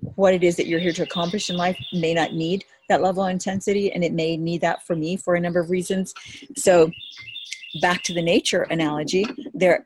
what 0.00 0.34
it 0.34 0.42
is 0.42 0.56
that 0.56 0.66
you're 0.66 0.80
here 0.80 0.92
to 0.92 1.02
accomplish 1.02 1.50
in 1.50 1.56
life 1.56 1.78
may 1.92 2.14
not 2.14 2.32
need 2.32 2.64
that 2.88 3.02
level 3.02 3.22
of 3.22 3.30
intensity 3.30 3.92
and 3.92 4.02
it 4.02 4.12
may 4.12 4.36
need 4.36 4.60
that 4.60 4.84
for 4.86 4.96
me 4.96 5.16
for 5.16 5.34
a 5.34 5.40
number 5.40 5.60
of 5.60 5.70
reasons 5.70 6.14
so 6.56 6.90
back 7.80 8.02
to 8.02 8.12
the 8.12 8.22
nature 8.22 8.62
analogy 8.70 9.24
there 9.54 9.84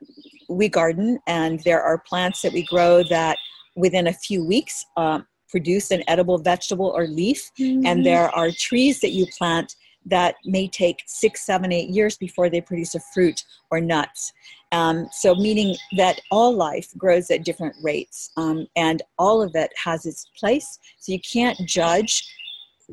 we 0.49 0.69
garden 0.69 1.19
and 1.27 1.61
there 1.61 1.83
are 1.83 1.99
plants 1.99 2.43
that 2.43 2.53
we 2.53 2.65
grow 2.65 3.03
that 3.05 3.37
within 3.77 4.07
a 4.07 4.13
few 4.13 4.45
weeks 4.45 4.87
um, 4.97 5.27
produce 5.49 5.91
an 5.91 6.03
edible 6.09 6.39
vegetable 6.39 6.93
or 6.97 7.07
leaf 7.07 7.51
mm-hmm. 7.59 7.87
and 7.87 8.05
there 8.05 8.31
are 8.31 8.51
trees 8.51 9.01
that 9.01 9.11
you 9.11 9.27
plant 9.37 9.77
that 10.07 10.35
may 10.45 10.69
take 10.69 11.03
six 11.07 11.45
seven 11.45 11.73
eight 11.73 11.89
years 11.89 12.17
before 12.17 12.51
they 12.51 12.61
produce 12.61 12.95
a 12.95 13.01
fruit 13.13 13.45
or 13.71 13.81
nuts 13.81 14.33
um, 14.75 15.09
so, 15.13 15.37
meaning 15.37 15.77
that 15.97 16.21
all 16.33 16.53
life 16.53 16.89
grows 16.99 17.31
at 17.31 17.45
different 17.45 17.77
rates 17.81 18.31
um, 18.37 18.67
and 18.75 19.03
all 19.19 19.41
of 19.41 19.55
it 19.55 19.73
has 19.83 20.05
its 20.05 20.27
place. 20.37 20.81
So, 20.99 21.13
you 21.13 21.21
can't 21.21 21.59
judge 21.61 22.29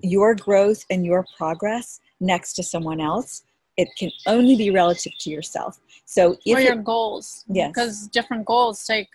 your 0.03 0.35
growth 0.35 0.85
and 0.91 1.03
your 1.03 1.25
progress 1.37 1.99
next 2.19 2.53
to 2.53 2.63
someone 2.63 3.01
else. 3.01 3.43
It 3.77 3.89
can 3.97 4.11
only 4.27 4.55
be 4.55 4.69
relative 4.69 5.13
to 5.21 5.29
yourself. 5.31 5.79
So, 6.05 6.37
if 6.45 6.57
or 6.57 6.61
your 6.61 6.73
it, 6.73 6.83
goals. 6.83 7.45
Yes. 7.47 7.71
Because 7.71 8.07
different 8.09 8.45
goals 8.45 8.85
take 8.85 9.07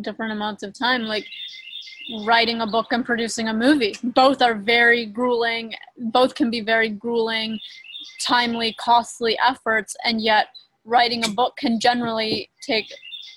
different 0.00 0.32
amounts 0.32 0.62
of 0.62 0.72
time. 0.72 1.02
Like, 1.02 1.26
writing 2.24 2.60
a 2.60 2.66
book 2.66 2.86
and 2.92 3.04
producing 3.04 3.48
a 3.48 3.54
movie. 3.54 3.96
Both 4.02 4.42
are 4.42 4.54
very 4.54 5.06
grueling, 5.06 5.74
both 5.96 6.34
can 6.34 6.50
be 6.50 6.60
very 6.60 6.88
grueling, 6.88 7.58
timely, 8.20 8.74
costly 8.78 9.36
efforts, 9.44 9.96
and 10.04 10.20
yet 10.20 10.46
writing 10.84 11.24
a 11.24 11.28
book 11.28 11.56
can 11.56 11.78
generally 11.78 12.50
take 12.62 12.86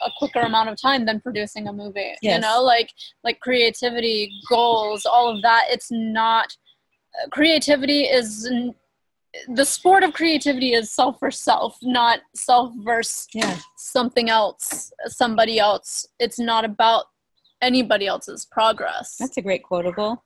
a 0.05 0.10
quicker 0.17 0.41
amount 0.41 0.69
of 0.69 0.79
time 0.79 1.05
than 1.05 1.19
producing 1.21 1.67
a 1.67 1.73
movie 1.73 2.15
yes. 2.21 2.36
you 2.36 2.39
know 2.39 2.62
like 2.62 2.89
like 3.23 3.39
creativity 3.39 4.31
goals 4.49 5.05
all 5.05 5.34
of 5.34 5.41
that 5.41 5.65
it's 5.69 5.89
not 5.91 6.55
uh, 7.21 7.27
creativity 7.29 8.03
is 8.03 8.49
the 9.49 9.65
sport 9.65 10.03
of 10.03 10.13
creativity 10.13 10.73
is 10.73 10.91
self 10.91 11.19
for 11.19 11.31
self 11.31 11.77
not 11.81 12.19
self 12.36 12.73
versus 12.84 13.27
yeah. 13.34 13.58
something 13.77 14.29
else 14.29 14.91
somebody 15.05 15.60
else 15.60 16.08
it's 16.19 16.39
not 16.39 16.65
about 16.65 17.05
anybody 17.62 18.08
else's 18.08 18.45
progress 18.45 19.15
that's 19.19 19.38
a 19.38 19.41
great 19.41 19.63
quotable 19.63 20.23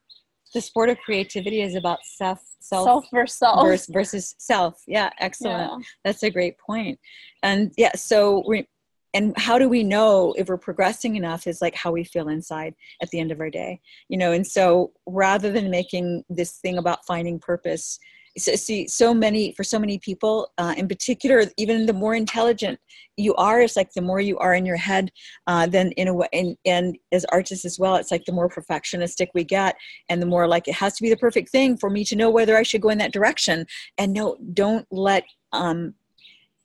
the 0.53 0.61
sport 0.61 0.89
of 0.89 0.97
creativity 0.99 1.61
is 1.61 1.75
about 1.75 1.99
self 2.03 2.41
self, 2.59 2.85
self 2.85 3.05
versus 3.11 3.37
self. 3.37 3.65
versus, 3.65 3.89
versus 3.91 4.35
self. 4.37 4.81
Yeah 4.87 5.09
excellent. 5.19 5.71
Yeah. 5.71 5.77
that's 6.03 6.23
a 6.23 6.29
great 6.29 6.57
point. 6.57 6.99
And 7.43 7.71
yeah 7.77 7.95
so 7.95 8.43
we 8.47 8.67
and 9.13 9.33
how 9.37 9.57
do 9.57 9.67
we 9.67 9.83
know 9.83 10.33
if 10.37 10.49
we're 10.49 10.57
progressing 10.57 11.15
enough 11.15 11.47
is 11.47 11.61
like 11.61 11.73
how 11.73 11.91
we 11.91 12.03
feel 12.03 12.29
inside 12.29 12.75
at 13.01 13.09
the 13.09 13.19
end 13.19 13.31
of 13.31 13.39
our 13.39 13.49
day 13.49 13.79
you 14.07 14.17
know? 14.17 14.31
And 14.31 14.45
so 14.45 14.91
rather 15.05 15.51
than 15.51 15.69
making 15.69 16.23
this 16.29 16.57
thing 16.57 16.77
about 16.77 17.05
finding 17.05 17.39
purpose 17.39 17.99
so, 18.39 18.55
see 18.55 18.87
so 18.87 19.13
many 19.13 19.53
for 19.53 19.63
so 19.63 19.77
many 19.77 19.97
people 19.99 20.51
uh, 20.57 20.73
in 20.77 20.87
particular 20.87 21.43
even 21.57 21.85
the 21.85 21.93
more 21.93 22.15
intelligent 22.15 22.79
you 23.17 23.35
are 23.35 23.61
it's 23.61 23.75
like 23.75 23.91
the 23.93 24.01
more 24.01 24.19
you 24.19 24.37
are 24.39 24.53
in 24.53 24.65
your 24.65 24.77
head 24.77 25.11
uh, 25.47 25.67
then 25.67 25.91
in 25.93 26.07
a 26.07 26.13
way 26.13 26.27
and, 26.33 26.57
and 26.65 26.97
as 27.11 27.25
artists 27.25 27.65
as 27.65 27.77
well 27.77 27.95
it's 27.95 28.11
like 28.11 28.25
the 28.25 28.31
more 28.31 28.49
perfectionistic 28.49 29.27
we 29.33 29.43
get 29.43 29.75
and 30.09 30.21
the 30.21 30.25
more 30.25 30.47
like 30.47 30.67
it 30.67 30.75
has 30.75 30.95
to 30.95 31.03
be 31.03 31.09
the 31.09 31.17
perfect 31.17 31.49
thing 31.49 31.77
for 31.77 31.89
me 31.89 32.03
to 32.03 32.15
know 32.15 32.29
whether 32.29 32.57
i 32.57 32.63
should 32.63 32.81
go 32.81 32.89
in 32.89 32.97
that 32.97 33.13
direction 33.13 33.65
and 33.97 34.13
no 34.13 34.37
don't 34.53 34.87
let 34.91 35.23
um, 35.51 35.93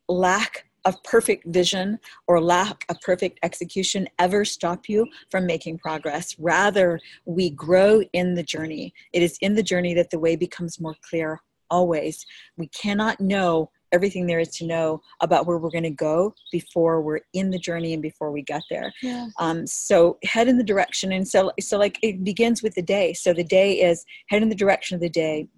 lack 0.08 0.66
of 0.84 1.02
perfect 1.02 1.46
vision 1.46 1.98
or 2.26 2.40
lack 2.40 2.84
of 2.88 3.00
perfect 3.00 3.38
execution 3.42 4.06
ever 4.18 4.44
stop 4.44 4.88
you 4.88 5.06
from 5.30 5.46
making 5.46 5.78
progress. 5.78 6.36
Rather, 6.38 7.00
we 7.24 7.50
grow 7.50 8.02
in 8.12 8.34
the 8.34 8.42
journey. 8.42 8.92
It 9.12 9.22
is 9.22 9.38
in 9.40 9.54
the 9.54 9.62
journey 9.62 9.94
that 9.94 10.10
the 10.10 10.18
way 10.18 10.36
becomes 10.36 10.80
more 10.80 10.94
clear, 11.08 11.40
always. 11.76 12.16
We 12.56 12.68
cannot 12.82 13.20
know 13.20 13.70
everything 13.96 14.26
there 14.26 14.42
is 14.44 14.52
to 14.58 14.66
know 14.66 15.00
about 15.20 15.46
where 15.46 15.58
we're 15.58 15.76
going 15.78 15.90
to 15.94 16.04
go 16.10 16.34
before 16.50 17.00
we're 17.00 17.20
in 17.32 17.50
the 17.50 17.58
journey 17.68 17.92
and 17.94 18.02
before 18.02 18.30
we 18.32 18.42
get 18.42 18.62
there. 18.68 18.92
Yeah. 19.02 19.28
Um, 19.38 19.66
so 19.66 20.18
head 20.32 20.48
in 20.48 20.56
the 20.58 20.70
direction, 20.72 21.12
and 21.12 21.26
so 21.32 21.52
so 21.68 21.78
like 21.84 21.98
it 22.02 22.24
begins 22.30 22.62
with 22.62 22.74
the 22.74 22.86
day. 22.98 23.12
So 23.22 23.28
the 23.32 23.48
day 23.60 23.70
is 23.88 24.04
head 24.30 24.42
in 24.42 24.48
the 24.48 24.62
direction 24.64 24.94
of 24.96 25.00
the 25.00 25.14
day. 25.24 25.48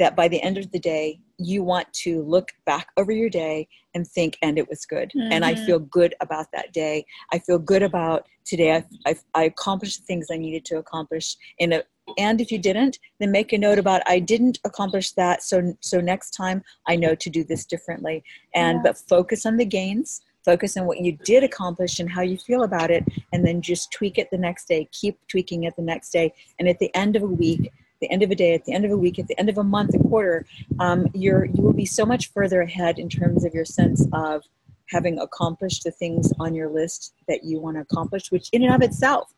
That 0.00 0.16
by 0.16 0.26
the 0.32 0.42
end 0.48 0.56
of 0.56 0.70
the 0.70 0.78
day, 0.94 1.20
you 1.38 1.62
want 1.62 1.88
to 2.04 2.22
look 2.34 2.48
back 2.64 2.86
over 2.96 3.12
your 3.12 3.28
day 3.28 3.68
and 3.94 4.06
think, 4.06 4.38
and 4.40 4.56
it 4.56 4.66
was 4.72 4.86
good. 4.86 5.08
Mm-hmm. 5.10 5.32
And 5.32 5.44
I 5.44 5.52
mm-hmm. 5.52 5.66
feel 5.66 5.80
good 5.98 6.14
about 6.26 6.46
that 6.54 6.72
day. 6.72 7.04
I 7.34 7.38
feel 7.46 7.58
good 7.58 7.82
about 7.82 8.20
today. 8.50 8.70
I, 8.76 8.80
I, 9.10 9.14
I 9.40 9.42
accomplished 9.52 9.98
the 10.00 10.06
things 10.06 10.28
I 10.30 10.38
needed 10.38 10.64
to 10.70 10.78
accomplish 10.78 11.36
in 11.58 11.68
a, 11.74 11.82
and 12.18 12.40
if 12.40 12.50
you 12.50 12.58
didn't 12.58 12.98
then 13.20 13.30
make 13.30 13.52
a 13.52 13.58
note 13.58 13.78
about 13.78 14.02
i 14.06 14.18
didn't 14.18 14.58
accomplish 14.64 15.12
that 15.12 15.42
so 15.42 15.76
so 15.80 16.00
next 16.00 16.30
time 16.30 16.62
i 16.86 16.96
know 16.96 17.14
to 17.14 17.30
do 17.30 17.44
this 17.44 17.64
differently 17.64 18.22
and 18.54 18.78
yeah. 18.78 18.82
but 18.82 18.98
focus 18.98 19.46
on 19.46 19.56
the 19.56 19.64
gains 19.64 20.22
focus 20.44 20.76
on 20.76 20.86
what 20.86 21.00
you 21.00 21.12
did 21.24 21.44
accomplish 21.44 22.00
and 22.00 22.10
how 22.10 22.22
you 22.22 22.36
feel 22.36 22.64
about 22.64 22.90
it 22.90 23.04
and 23.32 23.46
then 23.46 23.62
just 23.62 23.92
tweak 23.92 24.18
it 24.18 24.28
the 24.30 24.38
next 24.38 24.66
day 24.66 24.88
keep 24.92 25.18
tweaking 25.28 25.64
it 25.64 25.74
the 25.76 25.82
next 25.82 26.10
day 26.10 26.32
and 26.58 26.68
at 26.68 26.78
the 26.78 26.94
end 26.94 27.16
of 27.16 27.22
a 27.22 27.26
week 27.26 27.72
the 28.00 28.10
end 28.10 28.22
of 28.22 28.30
a 28.30 28.34
day 28.34 28.52
at 28.52 28.64
the 28.64 28.72
end 28.72 28.84
of 28.84 28.90
a 28.90 28.96
week 28.96 29.18
at 29.18 29.28
the 29.28 29.38
end 29.38 29.48
of 29.48 29.58
a 29.58 29.64
month 29.64 29.94
a 29.94 30.08
quarter 30.08 30.44
um, 30.80 31.06
you're 31.14 31.44
you 31.44 31.62
will 31.62 31.72
be 31.72 31.86
so 31.86 32.04
much 32.04 32.32
further 32.32 32.60
ahead 32.62 32.98
in 32.98 33.08
terms 33.08 33.44
of 33.44 33.54
your 33.54 33.64
sense 33.64 34.06
of 34.12 34.42
having 34.88 35.18
accomplished 35.20 35.84
the 35.84 35.90
things 35.90 36.32
on 36.38 36.54
your 36.54 36.68
list 36.68 37.14
that 37.28 37.44
you 37.44 37.60
want 37.60 37.76
to 37.76 37.80
accomplish 37.80 38.30
which 38.30 38.48
in 38.52 38.62
and 38.64 38.74
of 38.74 38.82
itself 38.82 39.32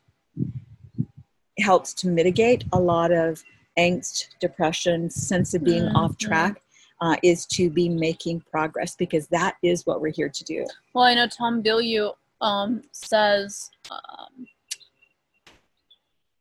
helps 1.59 1.93
to 1.95 2.07
mitigate 2.07 2.63
a 2.73 2.79
lot 2.79 3.11
of 3.11 3.43
angst, 3.77 4.27
depression, 4.39 5.09
sense 5.09 5.53
of 5.53 5.63
being 5.63 5.83
mm-hmm. 5.83 5.95
off 5.95 6.17
track. 6.17 6.61
Uh, 7.01 7.17
is 7.23 7.45
to 7.45 7.69
be 7.69 7.89
making 7.89 8.39
progress 8.49 8.95
because 8.95 9.27
that 9.27 9.57
is 9.61 9.85
what 9.85 9.99
we're 9.99 10.13
here 10.13 10.29
to 10.29 10.45
do. 10.45 10.65
Well, 10.93 11.03
I 11.03 11.13
know 11.13 11.27
Tom 11.27 11.61
Bilyeu 11.61 12.13
um, 12.39 12.83
says 12.93 13.69
um, 13.91 14.47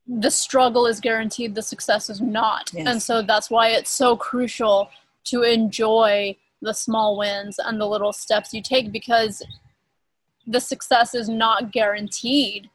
the 0.06 0.30
struggle 0.30 0.86
is 0.86 1.00
guaranteed, 1.00 1.54
the 1.54 1.62
success 1.62 2.10
is 2.10 2.20
not. 2.20 2.70
Yes. 2.72 2.86
And 2.86 3.02
so 3.02 3.22
that's 3.22 3.50
why 3.50 3.70
it's 3.70 3.90
so 3.90 4.16
crucial 4.16 4.90
to 5.24 5.42
enjoy 5.42 6.36
the 6.60 6.74
small 6.74 7.16
wins 7.16 7.58
and 7.58 7.80
the 7.80 7.86
little 7.86 8.12
steps 8.12 8.52
you 8.52 8.62
take 8.62 8.92
because 8.92 9.42
the 10.46 10.60
success 10.60 11.14
is 11.14 11.28
not 11.28 11.72
guaranteed 11.72 12.68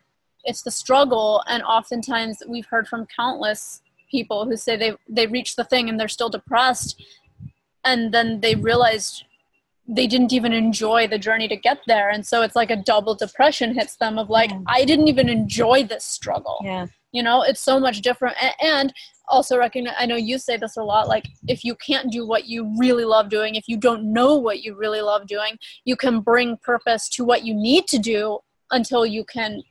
it's 0.43 0.61
the 0.61 0.71
struggle 0.71 1.43
and 1.47 1.63
oftentimes 1.63 2.41
we've 2.47 2.65
heard 2.65 2.87
from 2.87 3.07
countless 3.15 3.81
people 4.09 4.45
who 4.45 4.55
say 4.55 4.75
they 4.75 4.93
they 5.07 5.27
reach 5.27 5.55
the 5.55 5.63
thing 5.63 5.89
and 5.89 5.99
they're 5.99 6.07
still 6.07 6.29
depressed 6.29 7.01
and 7.85 8.13
then 8.13 8.39
they 8.41 8.55
realized 8.55 9.25
they 9.87 10.05
didn't 10.07 10.33
even 10.33 10.53
enjoy 10.53 11.07
the 11.07 11.17
journey 11.17 11.47
to 11.47 11.55
get 11.55 11.79
there. 11.87 12.11
And 12.11 12.23
so 12.23 12.43
it's 12.43 12.55
like 12.55 12.69
a 12.69 12.75
double 12.75 13.15
depression 13.15 13.73
hits 13.73 13.95
them 13.95 14.19
of 14.19 14.29
like 14.29 14.51
yeah. 14.51 14.59
i 14.67 14.85
didn't 14.85 15.07
even 15.07 15.29
enjoy 15.29 15.83
this 15.83 16.05
struggle. 16.05 16.57
Yeah. 16.63 16.87
You 17.11 17.23
know 17.23 17.41
it's 17.41 17.61
so 17.61 17.79
much 17.79 18.01
different. 18.01 18.35
And 18.61 18.93
also 19.29 19.57
recognize 19.57 19.93
i 19.99 20.05
know 20.05 20.15
you 20.15 20.37
say 20.37 20.57
this 20.57 20.75
a 20.75 20.83
lot 20.83 21.07
like 21.07 21.27
if 21.47 21.63
you 21.63 21.75
can't 21.75 22.11
do 22.11 22.27
what 22.27 22.47
you 22.47 22.73
really 22.77 23.05
love 23.05 23.29
doing 23.29 23.55
if 23.55 23.67
you 23.67 23.77
don't 23.77 24.11
know 24.11 24.35
what 24.35 24.61
you 24.61 24.75
really 24.75 25.01
love 25.01 25.27
doing 25.27 25.57
you 25.85 25.95
can 25.95 26.19
bring 26.19 26.57
purpose 26.57 27.07
to 27.07 27.23
what 27.23 27.45
you 27.45 27.53
need 27.53 27.87
to 27.87 27.99
do 27.99 28.39
until 28.71 29.05
you 29.05 29.23
can 29.23 29.61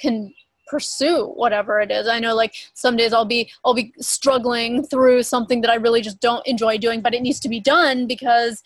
can 0.00 0.32
pursue 0.70 1.26
whatever 1.26 1.80
it 1.80 1.90
is. 1.90 2.06
I 2.06 2.20
know 2.20 2.34
like 2.34 2.54
some 2.74 2.96
days 2.96 3.12
i'll 3.12 3.24
be 3.24 3.50
i'll 3.64 3.74
be 3.74 3.92
struggling 3.98 4.84
through 4.84 5.22
something 5.24 5.60
that 5.60 5.70
i 5.70 5.74
really 5.74 6.00
just 6.00 6.20
don't 6.20 6.46
enjoy 6.46 6.78
doing 6.78 7.00
but 7.00 7.12
it 7.12 7.22
needs 7.22 7.40
to 7.40 7.48
be 7.48 7.60
done 7.60 8.06
because 8.06 8.62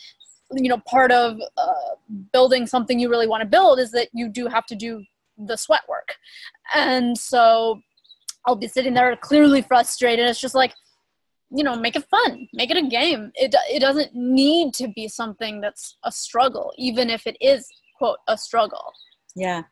you 0.52 0.68
know 0.68 0.78
part 0.86 1.10
of 1.10 1.38
uh, 1.56 1.94
building 2.32 2.66
something 2.66 2.98
you 2.98 3.08
really 3.08 3.26
want 3.26 3.40
to 3.40 3.48
build 3.48 3.80
is 3.80 3.90
that 3.92 4.08
you 4.12 4.28
do 4.28 4.46
have 4.46 4.66
to 4.66 4.76
do 4.76 5.02
the 5.38 5.56
sweat 5.56 5.80
work. 5.88 6.14
And 6.74 7.16
so 7.16 7.80
i'll 8.46 8.56
be 8.56 8.68
sitting 8.68 8.94
there 8.94 9.16
clearly 9.16 9.62
frustrated. 9.62 10.28
It's 10.28 10.40
just 10.40 10.54
like 10.54 10.74
you 11.50 11.64
know 11.64 11.76
make 11.76 11.96
it 11.96 12.04
fun 12.04 12.48
make 12.52 12.70
it 12.70 12.76
a 12.76 12.86
game. 12.86 13.32
It, 13.34 13.54
it 13.70 13.80
doesn't 13.80 14.14
need 14.14 14.74
to 14.74 14.88
be 14.88 15.08
something 15.08 15.60
that's 15.60 15.96
a 16.04 16.12
struggle 16.12 16.72
even 16.76 17.10
if 17.10 17.26
it 17.26 17.36
is 17.40 17.66
quote 17.96 18.18
a 18.28 18.36
struggle. 18.36 18.92
Yeah 19.34 19.62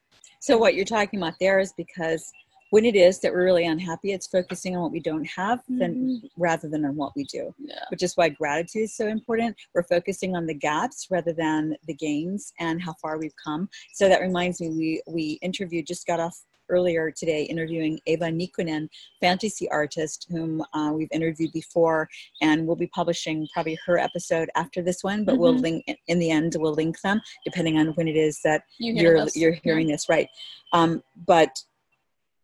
so 0.42 0.58
what 0.58 0.74
you're 0.74 0.84
talking 0.84 1.20
about 1.20 1.34
there 1.38 1.60
is 1.60 1.72
because 1.76 2.32
when 2.70 2.84
it 2.84 2.96
is 2.96 3.20
that 3.20 3.32
we're 3.32 3.44
really 3.44 3.66
unhappy, 3.66 4.12
it's 4.12 4.26
focusing 4.26 4.74
on 4.74 4.82
what 4.82 4.90
we 4.90 4.98
don't 4.98 5.24
have 5.26 5.60
than 5.68 5.94
mm-hmm. 5.94 6.26
rather 6.36 6.68
than 6.68 6.84
on 6.84 6.96
what 6.96 7.12
we 7.14 7.22
do. 7.24 7.54
Yeah. 7.58 7.84
Which 7.90 8.02
is 8.02 8.16
why 8.16 8.30
gratitude 8.30 8.82
is 8.82 8.96
so 8.96 9.06
important. 9.06 9.54
We're 9.72 9.84
focusing 9.84 10.34
on 10.34 10.46
the 10.46 10.54
gaps 10.54 11.06
rather 11.10 11.32
than 11.32 11.76
the 11.86 11.94
gains 11.94 12.52
and 12.58 12.82
how 12.82 12.94
far 12.94 13.18
we've 13.18 13.36
come. 13.44 13.68
So 13.92 14.08
that 14.08 14.20
reminds 14.20 14.60
me, 14.60 14.70
we 14.70 15.02
we 15.06 15.38
interviewed 15.42 15.86
just 15.86 16.08
got 16.08 16.18
off 16.18 16.36
earlier 16.72 17.12
today 17.12 17.44
interviewing 17.44 18.00
Eeva 18.08 18.32
Nikunen, 18.32 18.88
fantasy 19.20 19.70
artist, 19.70 20.26
whom 20.30 20.64
uh, 20.72 20.90
we've 20.92 21.12
interviewed 21.12 21.52
before, 21.52 22.08
and 22.40 22.66
we'll 22.66 22.76
be 22.76 22.88
publishing 22.88 23.46
probably 23.52 23.78
her 23.86 23.98
episode 23.98 24.50
after 24.56 24.82
this 24.82 25.04
one. 25.04 25.24
But 25.24 25.34
mm-hmm. 25.34 25.42
we'll 25.42 25.54
link 25.54 25.84
in 26.08 26.18
the 26.18 26.30
end. 26.30 26.56
We'll 26.58 26.74
link 26.74 27.00
them 27.02 27.20
depending 27.44 27.78
on 27.78 27.88
when 27.88 28.08
it 28.08 28.16
is 28.16 28.40
that 28.44 28.62
you 28.78 28.94
are 28.94 29.14
you're, 29.16 29.28
you're 29.34 29.58
hearing 29.62 29.88
yeah. 29.88 29.94
this, 29.94 30.08
right? 30.08 30.28
Um, 30.72 31.02
but 31.26 31.62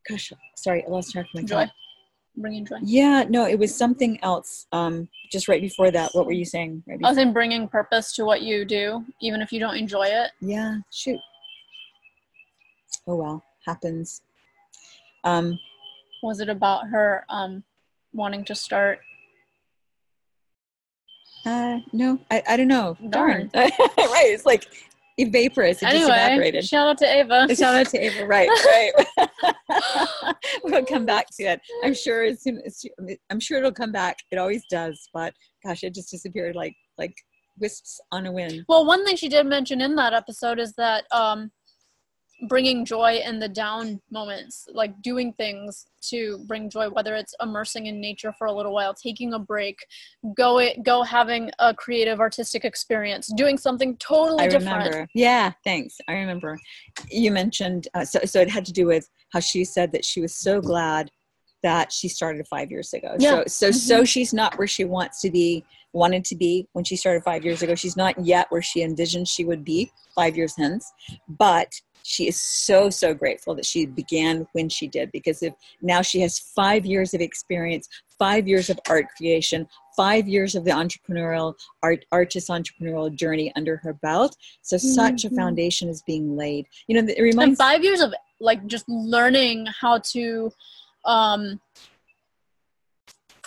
gosh, 0.08 0.32
sorry, 0.56 0.84
I 0.86 0.90
lost 0.90 1.12
track 1.12 1.26
of 1.26 1.34
my 1.34 1.42
joy. 1.42 1.64
Thought. 1.64 1.70
Bringing 2.36 2.64
joy. 2.64 2.76
Yeah, 2.84 3.24
no, 3.28 3.46
it 3.48 3.58
was 3.58 3.74
something 3.74 4.22
else. 4.22 4.68
Um, 4.70 5.08
just 5.32 5.48
right 5.48 5.60
before 5.60 5.90
that, 5.90 6.10
what 6.12 6.24
were 6.24 6.32
you 6.32 6.44
saying? 6.44 6.84
Right 6.86 7.00
I 7.02 7.08
was 7.08 7.18
in 7.18 7.32
bringing 7.32 7.66
purpose 7.66 8.14
to 8.14 8.24
what 8.24 8.42
you 8.42 8.64
do, 8.64 9.04
even 9.20 9.42
if 9.42 9.50
you 9.50 9.58
don't 9.58 9.76
enjoy 9.76 10.06
it. 10.06 10.30
Yeah, 10.40 10.76
shoot. 10.92 11.18
Oh 13.08 13.16
well, 13.16 13.44
happens. 13.68 14.22
Um, 15.24 15.59
was 16.22 16.40
it 16.40 16.48
about 16.48 16.88
her 16.88 17.24
um, 17.28 17.62
wanting 18.12 18.44
to 18.46 18.54
start? 18.54 19.00
Uh, 21.46 21.78
no, 21.92 22.18
I, 22.31 22.42
I 22.48 22.57
don't 22.57 22.68
know. 22.68 22.96
Darn. 23.11 23.50
Darn. 23.52 23.70
right, 23.81 24.26
it's 24.26 24.46
like 24.46 24.66
vaporous. 25.18 25.83
It 25.83 25.87
anyway, 25.87 26.07
just 26.07 26.11
evaporated. 26.11 26.64
Shout 26.64 26.88
out 26.88 26.98
to 26.98 27.07
Ava. 27.07 27.54
Shout 27.54 27.74
out 27.74 27.87
to 27.88 27.98
Ava. 27.98 28.26
Right, 28.26 28.48
right. 28.48 29.37
we'll 30.64 30.85
come 30.85 31.07
back 31.07 31.26
to 31.37 31.44
it. 31.44 31.61
I'm 31.85 31.94
sure 31.94 32.24
as 32.24 32.42
soon 32.42 32.61
as 32.66 32.85
I'm 33.31 33.40
sure 33.40 33.59
it'll 33.59 33.72
come 33.72 33.92
back. 33.92 34.16
It 34.31 34.38
always 34.38 34.64
does. 34.70 35.09
But 35.12 35.33
gosh, 35.64 35.85
it 35.85 35.94
just 35.94 36.11
disappeared 36.11 36.57
like 36.57 36.74
like 36.98 37.14
wisps 37.59 38.00
on 38.12 38.26
a 38.26 38.33
wind. 38.33 38.64
Well, 38.68 38.87
one 38.87 39.04
thing 39.04 39.16
she 39.16 39.28
did 39.28 39.46
mention 39.46 39.81
in 39.81 39.94
that 39.96 40.12
episode 40.12 40.59
is 40.59 40.74
that 40.74 41.04
um, 41.12 41.50
bringing 42.42 42.85
joy 42.85 43.20
in 43.24 43.40
the 43.40 43.48
down 43.48 44.01
moments 44.11 44.68
like 44.72 45.01
doing 45.03 45.33
things 45.33 45.87
to 46.01 46.38
bring 46.46 46.70
joy 46.70 46.88
whether 46.88 47.16
it's 47.16 47.35
immersing 47.42 47.87
in 47.87 48.01
nature 48.01 48.33
for 48.38 48.46
a 48.46 48.53
little 48.53 48.72
while 48.72 48.94
taking 48.94 49.33
a 49.35 49.38
break 49.38 49.77
go 50.37 50.59
it, 50.59 50.83
go 50.85 51.03
having 51.03 51.51
a 51.59 51.74
creative 51.74 52.20
artistic 52.20 52.64
experience 52.64 53.33
doing 53.37 53.59
something 53.59 53.96
totally 53.96 54.44
I 54.44 54.48
different 54.48 54.85
remember. 54.85 55.09
yeah 55.14 55.53
thanks 55.64 55.96
i 56.07 56.12
remember 56.12 56.57
you 57.11 57.33
mentioned 57.33 57.88
uh, 57.94 58.05
so, 58.05 58.20
so 58.24 58.40
it 58.40 58.48
had 58.48 58.64
to 58.66 58.72
do 58.72 58.87
with 58.87 59.09
how 59.33 59.40
she 59.40 59.64
said 59.64 59.90
that 59.92 60.05
she 60.05 60.20
was 60.20 60.37
so 60.37 60.61
glad 60.61 61.11
that 61.64 61.92
she 61.92 62.09
started 62.09 62.46
five 62.46 62.70
years 62.70 62.92
ago 62.92 63.16
yeah. 63.18 63.31
so 63.31 63.44
so 63.46 63.68
mm-hmm. 63.68 63.77
so 63.77 64.05
she's 64.05 64.33
not 64.33 64.57
where 64.59 64.68
she 64.68 64.85
wants 64.85 65.20
to 65.22 65.31
be 65.31 65.64
wanted 65.92 66.24
to 66.24 66.37
be 66.37 66.68
when 66.72 66.85
she 66.85 66.94
started 66.94 67.22
five 67.24 67.44
years 67.44 67.62
ago 67.62 67.74
she's 67.74 67.96
not 67.96 68.16
yet 68.24 68.46
where 68.51 68.62
she 68.62 68.83
envisioned 68.83 69.27
she 69.27 69.44
would 69.44 69.64
be 69.64 69.90
five 70.14 70.37
years 70.37 70.55
hence 70.57 70.92
but 71.29 71.72
she 72.08 72.26
is 72.26 72.40
so 72.40 72.88
so 72.88 73.12
grateful 73.12 73.54
that 73.54 73.66
she 73.66 73.84
began 73.84 74.46
when 74.52 74.68
she 74.68 74.88
did 74.88 75.12
because 75.12 75.42
if 75.42 75.52
now 75.82 76.00
she 76.00 76.20
has 76.20 76.38
five 76.38 76.86
years 76.86 77.12
of 77.12 77.20
experience 77.20 77.86
five 78.18 78.48
years 78.48 78.70
of 78.70 78.80
art 78.88 79.06
creation 79.16 79.68
five 79.94 80.26
years 80.26 80.54
of 80.54 80.64
the 80.64 80.70
entrepreneurial 80.70 81.54
art 81.82 82.04
artist 82.10 82.48
entrepreneurial 82.48 83.14
journey 83.14 83.52
under 83.56 83.76
her 83.76 83.92
belt 83.92 84.36
so 84.62 84.76
mm-hmm. 84.76 84.88
such 84.88 85.26
a 85.26 85.30
foundation 85.30 85.88
is 85.88 86.02
being 86.02 86.34
laid 86.34 86.66
you 86.86 87.00
know 87.00 87.06
it 87.06 87.20
reminds 87.20 87.50
and 87.50 87.58
five 87.58 87.84
years 87.84 88.00
of 88.00 88.14
like 88.40 88.66
just 88.66 88.88
learning 88.88 89.66
how 89.66 89.98
to 89.98 90.50
um 91.04 91.60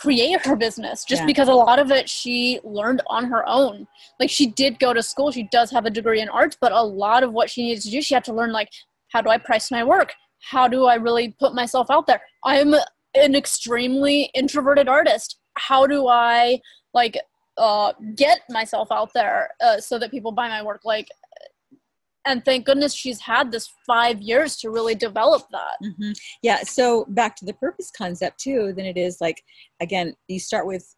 create 0.01 0.43
her 0.45 0.55
business 0.55 1.05
just 1.05 1.21
yeah. 1.21 1.25
because 1.27 1.47
a 1.47 1.53
lot 1.53 1.77
of 1.77 1.91
it 1.91 2.09
she 2.09 2.59
learned 2.63 3.01
on 3.07 3.25
her 3.25 3.47
own. 3.47 3.87
Like 4.19 4.31
she 4.31 4.47
did 4.47 4.79
go 4.79 4.93
to 4.93 5.03
school, 5.03 5.31
she 5.31 5.47
does 5.51 5.69
have 5.71 5.85
a 5.85 5.91
degree 5.91 6.21
in 6.21 6.29
arts, 6.29 6.57
but 6.59 6.71
a 6.71 6.81
lot 6.81 7.21
of 7.23 7.33
what 7.33 7.51
she 7.51 7.63
needed 7.63 7.83
to 7.83 7.91
do, 7.91 8.01
she 8.01 8.15
had 8.15 8.23
to 8.25 8.33
learn 8.33 8.51
like 8.51 8.69
how 9.09 9.21
do 9.21 9.29
I 9.29 9.37
price 9.37 9.69
my 9.69 9.83
work? 9.83 10.13
How 10.39 10.67
do 10.67 10.85
I 10.85 10.95
really 10.95 11.35
put 11.39 11.53
myself 11.53 11.91
out 11.91 12.07
there? 12.07 12.21
I'm 12.43 12.73
an 13.13 13.35
extremely 13.35 14.31
introverted 14.33 14.87
artist. 14.89 15.37
How 15.57 15.85
do 15.85 16.07
I 16.07 16.59
like 16.95 17.17
uh, 17.57 17.93
get 18.15 18.39
myself 18.49 18.87
out 18.91 19.11
there 19.13 19.51
uh, 19.63 19.79
so 19.79 19.99
that 19.99 20.09
people 20.09 20.31
buy 20.31 20.47
my 20.47 20.63
work? 20.63 20.81
Like 20.83 21.07
and 22.25 22.43
thank 22.45 22.65
goodness 22.65 22.93
she's 22.93 23.19
had 23.19 23.51
this 23.51 23.69
five 23.85 24.21
years 24.21 24.57
to 24.57 24.69
really 24.69 24.95
develop 24.95 25.43
that 25.51 25.77
mm-hmm. 25.83 26.11
yeah 26.41 26.61
so 26.63 27.05
back 27.09 27.35
to 27.35 27.45
the 27.45 27.53
purpose 27.53 27.91
concept 27.95 28.39
too 28.39 28.73
then 28.75 28.85
it 28.85 28.97
is 28.97 29.19
like 29.21 29.43
again 29.79 30.13
you 30.27 30.39
start 30.39 30.65
with 30.65 30.95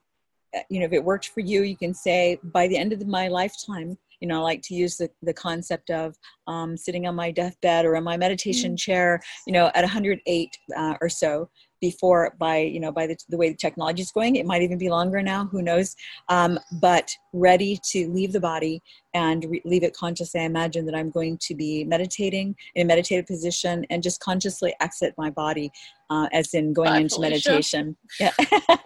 uh, 0.56 0.60
you 0.70 0.80
know 0.80 0.86
if 0.86 0.94
it 0.94 1.04
worked 1.04 1.30
for 1.30 1.42
you 1.42 1.64
you 1.64 1.78
can 1.78 1.94
say 1.94 2.40
by 2.44 2.68
the 2.68 2.78
end 2.78 2.94
of 2.94 3.06
my 3.08 3.28
lifetime 3.28 3.98
you 4.24 4.30
know, 4.30 4.40
I 4.40 4.44
like 4.44 4.62
to 4.64 4.74
use 4.74 4.96
the, 4.96 5.10
the 5.22 5.34
concept 5.34 5.90
of 5.90 6.16
um, 6.48 6.78
sitting 6.78 7.06
on 7.08 7.14
my 7.14 7.30
deathbed 7.30 7.84
or 7.84 7.98
on 7.98 8.06
my 8.06 8.16
meditation 8.16 8.70
mm-hmm. 8.70 8.78
chair, 8.78 9.20
you 9.46 9.52
know, 9.52 9.70
at 9.76 9.82
108 9.82 10.58
uh, 10.78 10.96
or 11.02 11.10
so 11.10 11.50
before 11.84 12.34
by, 12.40 12.60
you 12.60 12.80
know, 12.80 12.94
by 12.94 13.06
the, 13.06 13.18
the 13.28 13.36
way 13.36 13.50
the 13.50 13.58
technology 13.58 14.02
is 14.02 14.10
going, 14.10 14.38
it 14.38 14.46
might 14.46 14.62
even 14.62 14.78
be 14.78 14.88
longer 14.88 15.22
now, 15.22 15.44
who 15.48 15.62
knows, 15.62 15.98
um, 16.30 16.58
but 16.80 17.12
ready 17.34 17.78
to 17.92 18.10
leave 18.10 18.32
the 18.32 18.40
body 18.40 18.82
and 19.14 19.44
re- 19.50 19.62
leave 19.66 19.84
it 19.84 19.94
consciously. 19.94 20.40
I 20.40 20.46
imagine 20.46 20.86
that 20.86 20.96
I'm 20.96 21.10
going 21.10 21.38
to 21.40 21.54
be 21.54 21.84
meditating 21.84 22.56
in 22.76 22.84
a 22.84 22.86
meditative 22.86 23.28
position 23.28 23.86
and 23.90 24.02
just 24.02 24.22
consciously 24.22 24.74
exit 24.80 25.14
my 25.18 25.30
body 25.30 25.74
uh, 26.10 26.30
as 26.32 26.54
in 26.54 26.72
going 26.72 26.90
Bye, 26.90 27.00
into 27.00 27.16
Felicia. 27.16 27.50
meditation. 27.52 27.98
Yeah. 28.20 28.32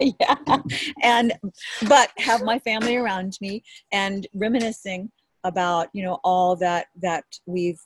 yeah. 0.00 0.58
And, 1.04 1.34
but 1.88 2.10
have 2.18 2.42
my 2.42 2.58
family 2.58 2.96
around 2.96 3.38
me 3.40 3.62
and 3.92 4.26
reminiscing 4.34 5.12
about 5.44 5.86
you 5.92 6.02
know 6.02 6.18
all 6.24 6.56
that 6.56 6.86
that 7.00 7.24
we've 7.46 7.80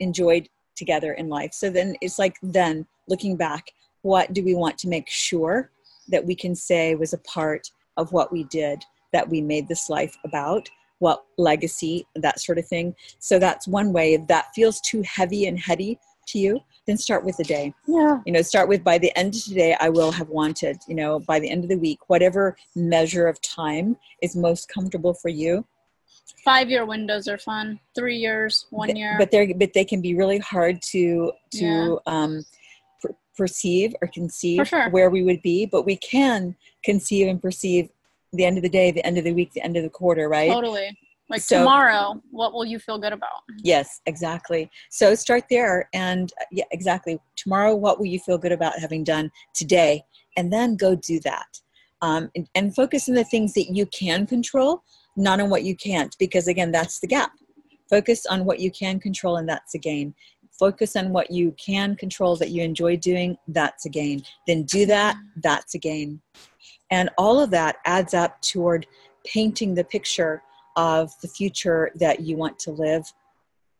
enjoyed 0.00 0.48
together 0.74 1.12
in 1.12 1.28
life 1.28 1.52
so 1.52 1.70
then 1.70 1.94
it's 2.00 2.18
like 2.18 2.34
then 2.42 2.84
looking 3.08 3.36
back 3.36 3.70
what 4.08 4.32
do 4.32 4.42
we 4.42 4.54
want 4.54 4.78
to 4.78 4.88
make 4.88 5.08
sure 5.08 5.70
that 6.08 6.24
we 6.24 6.34
can 6.34 6.54
say 6.54 6.94
was 6.94 7.12
a 7.12 7.18
part 7.18 7.70
of 7.98 8.10
what 8.10 8.32
we 8.32 8.44
did 8.44 8.82
that 9.12 9.28
we 9.28 9.42
made 9.42 9.68
this 9.68 9.90
life 9.90 10.16
about? 10.24 10.68
What 10.98 11.24
legacy 11.36 12.06
that 12.16 12.40
sort 12.40 12.58
of 12.58 12.66
thing. 12.66 12.94
So 13.18 13.38
that's 13.38 13.68
one 13.68 13.92
way. 13.92 14.14
If 14.14 14.26
that 14.28 14.46
feels 14.54 14.80
too 14.80 15.02
heavy 15.02 15.46
and 15.46 15.58
heady 15.58 15.98
to 16.28 16.38
you 16.38 16.60
then 16.86 16.96
start 16.96 17.24
with 17.24 17.36
the 17.36 17.44
day. 17.44 17.74
Yeah. 17.86 18.20
You 18.24 18.32
know 18.32 18.42
start 18.42 18.68
with 18.68 18.82
by 18.82 18.98
the 18.98 19.16
end 19.16 19.34
of 19.34 19.42
today 19.44 19.76
i 19.80 19.88
will 19.88 20.12
have 20.12 20.28
wanted 20.28 20.76
you 20.86 20.94
know 20.94 21.20
by 21.20 21.38
the 21.40 21.48
end 21.48 21.62
of 21.64 21.70
the 21.70 21.78
week 21.78 22.00
whatever 22.08 22.56
measure 22.74 23.26
of 23.26 23.40
time 23.40 23.96
is 24.22 24.36
most 24.36 24.68
comfortable 24.68 25.14
for 25.14 25.28
you. 25.28 25.64
Five 26.44 26.70
year 26.70 26.84
windows 26.84 27.28
are 27.28 27.38
fun. 27.38 27.80
Three 27.94 28.16
years 28.16 28.66
one 28.70 28.94
year. 28.96 29.16
but 29.18 29.30
they're 29.30 29.54
but 29.54 29.72
they 29.72 29.84
can 29.84 30.00
be 30.00 30.14
really 30.14 30.38
hard 30.38 30.82
to 30.92 31.32
to 31.52 31.66
yeah. 31.66 31.96
um, 32.06 32.44
perceive 33.38 33.94
or 34.02 34.08
conceive 34.08 34.68
sure. 34.68 34.90
where 34.90 35.08
we 35.08 35.22
would 35.22 35.40
be 35.40 35.64
but 35.64 35.86
we 35.86 35.96
can 35.96 36.54
conceive 36.84 37.26
and 37.26 37.40
perceive 37.40 37.88
the 38.34 38.44
end 38.44 38.58
of 38.58 38.62
the 38.62 38.68
day 38.68 38.90
the 38.90 39.04
end 39.06 39.16
of 39.16 39.24
the 39.24 39.32
week 39.32 39.52
the 39.54 39.64
end 39.64 39.76
of 39.76 39.82
the 39.82 39.88
quarter 39.88 40.28
right? 40.28 40.50
Totally. 40.50 40.98
Like 41.30 41.40
so, 41.40 41.58
tomorrow 41.58 42.20
what 42.30 42.52
will 42.52 42.64
you 42.64 42.78
feel 42.78 42.98
good 42.98 43.12
about? 43.12 43.42
Yes 43.62 44.00
exactly. 44.04 44.70
So 44.90 45.14
start 45.14 45.44
there 45.48 45.88
and 45.94 46.32
yeah 46.50 46.64
exactly. 46.72 47.18
Tomorrow 47.36 47.74
what 47.76 47.98
will 47.98 48.06
you 48.06 48.18
feel 48.18 48.36
good 48.36 48.52
about 48.52 48.78
having 48.78 49.04
done 49.04 49.30
today? 49.54 50.02
And 50.36 50.52
then 50.52 50.76
go 50.76 50.94
do 50.94 51.20
that. 51.20 51.60
Um, 52.00 52.30
and, 52.36 52.48
and 52.54 52.74
focus 52.74 53.08
on 53.08 53.16
the 53.16 53.24
things 53.24 53.54
that 53.54 53.70
you 53.74 53.86
can 53.86 54.26
control 54.26 54.84
not 55.18 55.40
on 55.40 55.50
what 55.50 55.64
you 55.64 55.76
can't, 55.76 56.16
because 56.18 56.48
again, 56.48 56.70
that's 56.70 57.00
the 57.00 57.06
gap. 57.06 57.32
Focus 57.90 58.24
on 58.26 58.44
what 58.44 58.60
you 58.60 58.70
can 58.70 59.00
control, 59.00 59.36
and 59.36 59.48
that's 59.48 59.74
a 59.74 59.78
gain. 59.78 60.14
Focus 60.58 60.96
on 60.96 61.10
what 61.10 61.30
you 61.30 61.52
can 61.52 61.94
control 61.96 62.36
that 62.36 62.50
you 62.50 62.62
enjoy 62.62 62.96
doing, 62.96 63.38
that's 63.48 63.86
a 63.86 63.88
gain. 63.88 64.22
Then 64.46 64.64
do 64.64 64.86
that, 64.86 65.16
that's 65.36 65.74
a 65.74 65.78
gain. 65.78 66.20
And 66.90 67.10
all 67.18 67.40
of 67.40 67.50
that 67.50 67.76
adds 67.84 68.14
up 68.14 68.40
toward 68.40 68.86
painting 69.24 69.74
the 69.74 69.84
picture 69.84 70.42
of 70.76 71.12
the 71.20 71.28
future 71.28 71.90
that 71.96 72.20
you 72.20 72.36
want 72.36 72.58
to 72.60 72.70
live. 72.70 73.04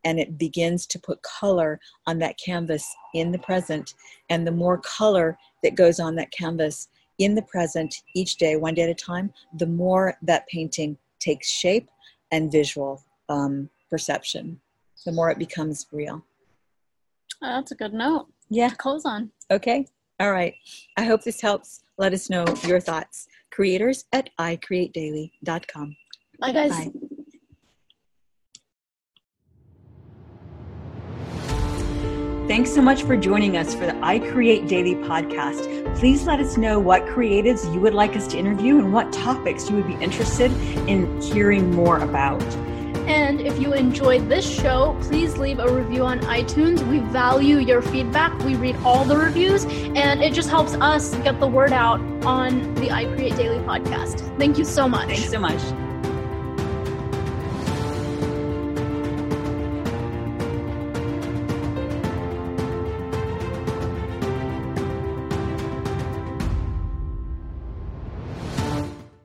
And 0.04 0.20
it 0.20 0.38
begins 0.38 0.86
to 0.86 0.98
put 0.98 1.22
color 1.22 1.80
on 2.06 2.18
that 2.20 2.38
canvas 2.38 2.86
in 3.14 3.32
the 3.32 3.38
present. 3.38 3.94
And 4.30 4.46
the 4.46 4.52
more 4.52 4.78
color 4.78 5.36
that 5.62 5.74
goes 5.74 5.98
on 5.98 6.14
that 6.16 6.30
canvas 6.30 6.88
in 7.18 7.34
the 7.34 7.42
present 7.42 8.02
each 8.14 8.36
day, 8.36 8.56
one 8.56 8.74
day 8.74 8.82
at 8.82 8.90
a 8.90 8.94
time, 8.94 9.32
the 9.58 9.66
more 9.66 10.16
that 10.22 10.46
painting 10.46 10.96
takes 11.18 11.50
shape, 11.50 11.88
and 12.30 12.52
visual 12.52 13.02
um, 13.28 13.68
perception, 13.90 14.60
the 15.04 15.12
more 15.12 15.30
it 15.30 15.38
becomes 15.38 15.86
real. 15.92 16.24
Oh, 17.42 17.56
that's 17.56 17.72
a 17.72 17.76
good 17.76 17.92
note. 17.92 18.26
Yeah. 18.50 18.70
Close 18.70 19.04
on. 19.04 19.30
Okay. 19.50 19.86
All 20.20 20.32
right. 20.32 20.54
I 20.96 21.04
hope 21.04 21.22
this 21.22 21.40
helps. 21.40 21.82
Let 21.96 22.12
us 22.12 22.28
know 22.30 22.44
your 22.64 22.80
thoughts. 22.80 23.28
Creators 23.50 24.04
at 24.12 24.30
icreatedaily.com. 24.38 25.96
Bye, 26.40 26.52
guys. 26.52 26.70
Bye. 26.70 26.92
Thanks 32.48 32.72
so 32.72 32.80
much 32.80 33.02
for 33.02 33.14
joining 33.14 33.58
us 33.58 33.74
for 33.74 33.84
the 33.84 33.94
I 34.02 34.18
Create 34.18 34.68
Daily 34.68 34.94
podcast. 34.94 35.98
Please 35.98 36.26
let 36.26 36.40
us 36.40 36.56
know 36.56 36.80
what 36.80 37.02
creatives 37.04 37.70
you 37.74 37.78
would 37.80 37.92
like 37.92 38.16
us 38.16 38.26
to 38.28 38.38
interview 38.38 38.78
and 38.78 38.90
what 38.90 39.12
topics 39.12 39.68
you 39.68 39.76
would 39.76 39.86
be 39.86 40.02
interested 40.02 40.50
in 40.88 41.20
hearing 41.20 41.70
more 41.74 41.98
about. 41.98 42.40
And 43.08 43.40
if 43.40 43.58
you 43.58 43.72
enjoyed 43.72 44.28
this 44.28 44.48
show, 44.48 44.94
please 45.00 45.38
leave 45.38 45.58
a 45.58 45.72
review 45.72 46.04
on 46.04 46.20
iTunes. 46.20 46.86
We 46.86 46.98
value 46.98 47.56
your 47.56 47.80
feedback. 47.80 48.38
We 48.40 48.54
read 48.54 48.76
all 48.84 49.04
the 49.06 49.16
reviews, 49.16 49.64
and 49.64 50.22
it 50.22 50.34
just 50.34 50.50
helps 50.50 50.74
us 50.74 51.14
get 51.16 51.40
the 51.40 51.48
word 51.48 51.72
out 51.72 52.00
on 52.26 52.74
the 52.74 52.90
I 52.90 53.06
Create 53.06 53.34
Daily 53.36 53.58
podcast. 53.64 54.36
Thank 54.38 54.58
you 54.58 54.64
so 54.66 54.88
much. 54.88 55.08
Thanks 55.08 55.30
so 55.30 55.40
much. 55.40 55.87